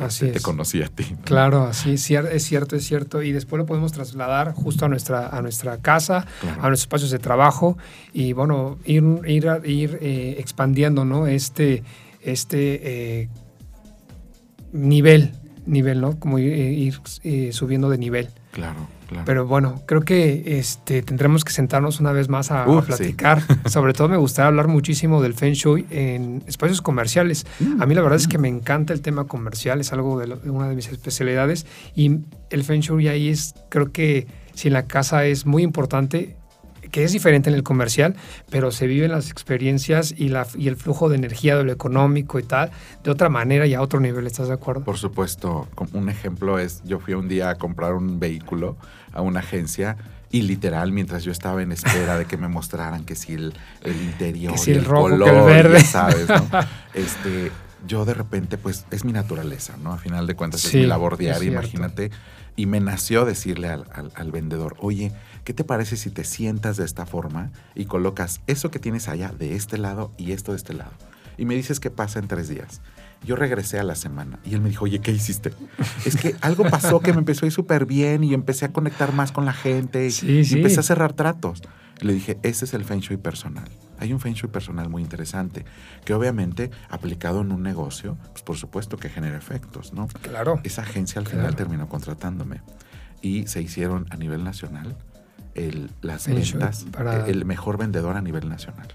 [0.00, 1.04] Así te conocí a ti.
[1.24, 3.22] Claro, así es cierto, es cierto.
[3.22, 7.18] Y después lo podemos trasladar justo a nuestra, a nuestra casa, a nuestros espacios de
[7.18, 7.78] trabajo
[8.12, 11.26] y bueno, ir, ir, ir eh, expandiendo ¿no?
[11.26, 11.82] este,
[12.20, 13.28] este eh,
[14.72, 15.32] nivel,
[15.64, 16.18] nivel, ¿no?
[16.18, 18.28] Como ir, eh, subiendo de nivel.
[18.56, 18.88] Claro.
[19.26, 23.42] Pero bueno, creo que este, tendremos que sentarnos una vez más a, platicar.
[23.68, 27.46] Sobre todo me gustaría hablar muchísimo del Feng Shui en espacios comerciales.
[27.60, 27.82] Mm.
[27.82, 30.70] A mí la verdad es que me encanta el tema comercial, es algo de, una
[30.70, 31.66] de mis especialidades.
[31.94, 36.34] Y el Feng Shui ahí es, creo que si en la casa es muy importante,
[36.90, 38.16] que es diferente en el comercial,
[38.50, 42.38] pero se viven las experiencias y, la, y el flujo de energía de lo económico
[42.38, 42.70] y tal
[43.02, 44.84] de otra manera y a otro nivel, ¿estás de acuerdo?
[44.84, 48.76] Por supuesto, un ejemplo es, yo fui un día a comprar un vehículo
[49.12, 49.96] a una agencia
[50.30, 54.52] y literal, mientras yo estaba en espera de que me mostraran que si el, interior,
[54.52, 55.80] que si el, rojo, color, el verde.
[55.80, 56.28] ¿sabes?
[56.28, 56.48] ¿no?
[56.94, 57.52] este,
[57.86, 59.92] yo de repente, pues es mi naturaleza, ¿no?
[59.92, 62.10] A final de cuentas es mi labor diaria, imagínate.
[62.56, 63.84] Y me nació decirle al,
[64.14, 65.12] al, vendedor, oye,
[65.46, 69.30] ¿qué te parece si te sientas de esta forma y colocas eso que tienes allá
[69.30, 70.90] de este lado y esto de este lado?
[71.38, 72.80] Y me dices qué pasa en tres días.
[73.24, 75.52] Yo regresé a la semana y él me dijo, oye, ¿qué hiciste?
[76.04, 79.12] es que algo pasó que me empezó a ir súper bien y empecé a conectar
[79.12, 81.62] más con la gente y empecé a cerrar tratos.
[82.00, 83.68] Le dije, ese es el Feng Shui personal.
[84.00, 85.64] Hay un Feng Shui personal muy interesante,
[86.04, 90.08] que obviamente aplicado en un negocio, pues por supuesto que genera efectos, ¿no?
[90.22, 90.60] Claro.
[90.64, 92.62] Esa agencia al final terminó contratándome
[93.22, 94.96] y se hicieron a nivel nacional
[95.56, 96.86] el, las ventas,
[97.26, 98.88] el mejor vendedor a nivel nacional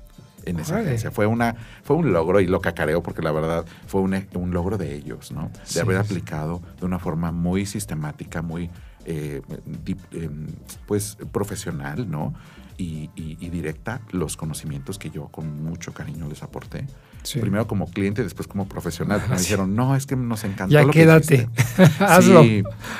[0.45, 1.11] en esa agencia.
[1.11, 4.77] Fue, una, fue un logro y lo cacareo porque la verdad fue un, un logro
[4.77, 5.51] de ellos, ¿no?
[5.73, 8.69] De haber aplicado de una forma muy sistemática, muy
[9.05, 9.41] eh,
[10.11, 10.47] em,
[10.87, 12.33] pues profesional, ¿no?
[12.81, 16.85] y, directa los conocimientos que yo con mucho cariño les aporté.
[17.39, 19.21] Primero como cliente, después como profesional.
[19.29, 20.73] Me dijeron, no, es que nos encantó.
[20.73, 21.47] Ya quédate,
[21.99, 22.43] hazlo.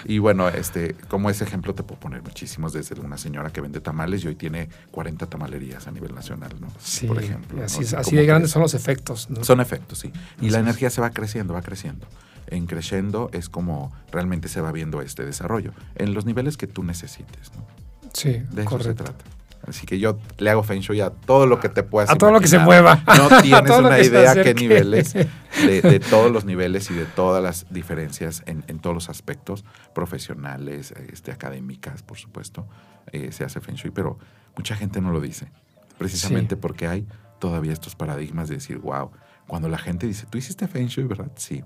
[0.05, 3.81] y bueno, este, como ese ejemplo te puedo poner muchísimos, desde una señora que vende
[3.81, 6.67] tamales y hoy tiene 40 tamalerías a nivel nacional, ¿no?
[6.79, 7.63] Sí, Por ejemplo.
[7.63, 9.27] Así, de grandes son los efectos.
[9.41, 10.11] Son efectos, sí.
[10.41, 12.07] Y la energía se va creciendo, va creciendo.
[12.47, 16.83] En creciendo es como realmente se va viendo este desarrollo, en los niveles que tú
[16.83, 17.65] necesites, ¿no?
[18.13, 19.23] Sí, de eso se trata.
[19.67, 22.31] Así que yo le hago Feng Shui a todo lo que te puedas A todo
[22.31, 23.03] lo que se mueva.
[23.05, 28.43] No tienes una idea qué niveles, de, todos los niveles y de todas las diferencias
[28.45, 32.67] en, todos los aspectos profesionales, este, académicas, por supuesto,
[33.11, 34.17] eh, se hace Feng Shui, pero
[34.55, 35.51] mucha gente no lo dice,
[35.97, 37.07] precisamente porque hay
[37.39, 39.11] todavía estos paradigmas de decir, wow,
[39.47, 41.31] cuando la gente dice, tú hiciste Feng Shui, ¿verdad?
[41.35, 41.63] Sí.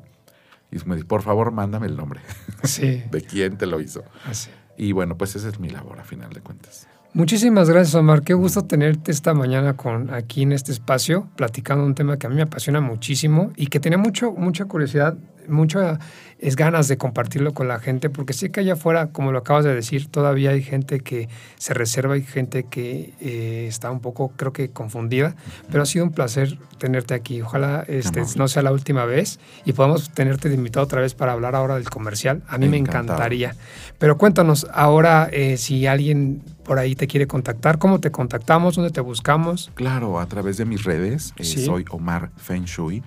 [0.71, 2.19] Y me dice, por favor, mándame el nombre.
[2.63, 3.03] Sí.
[3.11, 4.03] de quién te lo hizo.
[4.25, 4.49] Así.
[4.77, 6.87] Y bueno, pues esa es mi labor a final de cuentas.
[7.13, 8.23] Muchísimas gracias, Omar.
[8.23, 12.29] Qué gusto tenerte esta mañana con, aquí en este espacio, platicando un tema que a
[12.29, 15.17] mí me apasiona muchísimo y que tenía mucho, mucha curiosidad
[15.47, 15.99] muchas
[16.39, 19.63] es ganas de compartirlo con la gente, porque sé que allá afuera, como lo acabas
[19.63, 24.31] de decir, todavía hay gente que se reserva y gente que eh, está un poco,
[24.35, 25.35] creo que confundida,
[25.71, 27.41] pero ha sido un placer tenerte aquí.
[27.41, 31.55] Ojalá este, no sea la última vez y podamos tenerte invitado otra vez para hablar
[31.55, 32.43] ahora del comercial.
[32.47, 33.55] A mí me encantaría.
[33.97, 38.75] Pero cuéntanos ahora eh, si alguien por ahí te quiere contactar, ¿cómo te contactamos?
[38.75, 39.71] ¿Dónde te buscamos?
[39.73, 41.33] Claro, a través de mis redes.
[41.37, 43.01] Eh, soy Omar Feng Shui,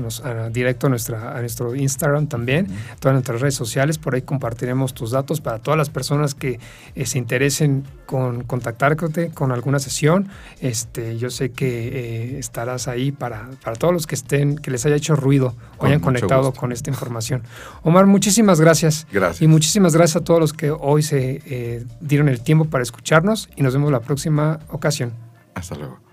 [0.51, 2.67] directo a, nuestra, a nuestro Instagram también,
[3.01, 3.97] todas nuestras redes sociales.
[3.97, 6.61] Por ahí compartiremos tus datos para todas las personas que
[6.95, 10.29] eh, se interesen con contactarte con alguna sesión.
[10.61, 14.85] Este, yo sé que eh, estarás ahí para, para todos los que estén, que les
[14.85, 17.43] haya hecho ruido o hayan conectado con esta información.
[17.83, 19.07] Omar, muchísimas gracias.
[19.11, 19.41] Gracias.
[19.41, 23.49] Y muchísimas gracias a todos los que hoy se eh, dieron el tiempo para escucharnos
[23.57, 25.11] y nos vemos la próxima ocasión.
[25.53, 26.06] Hasta luego.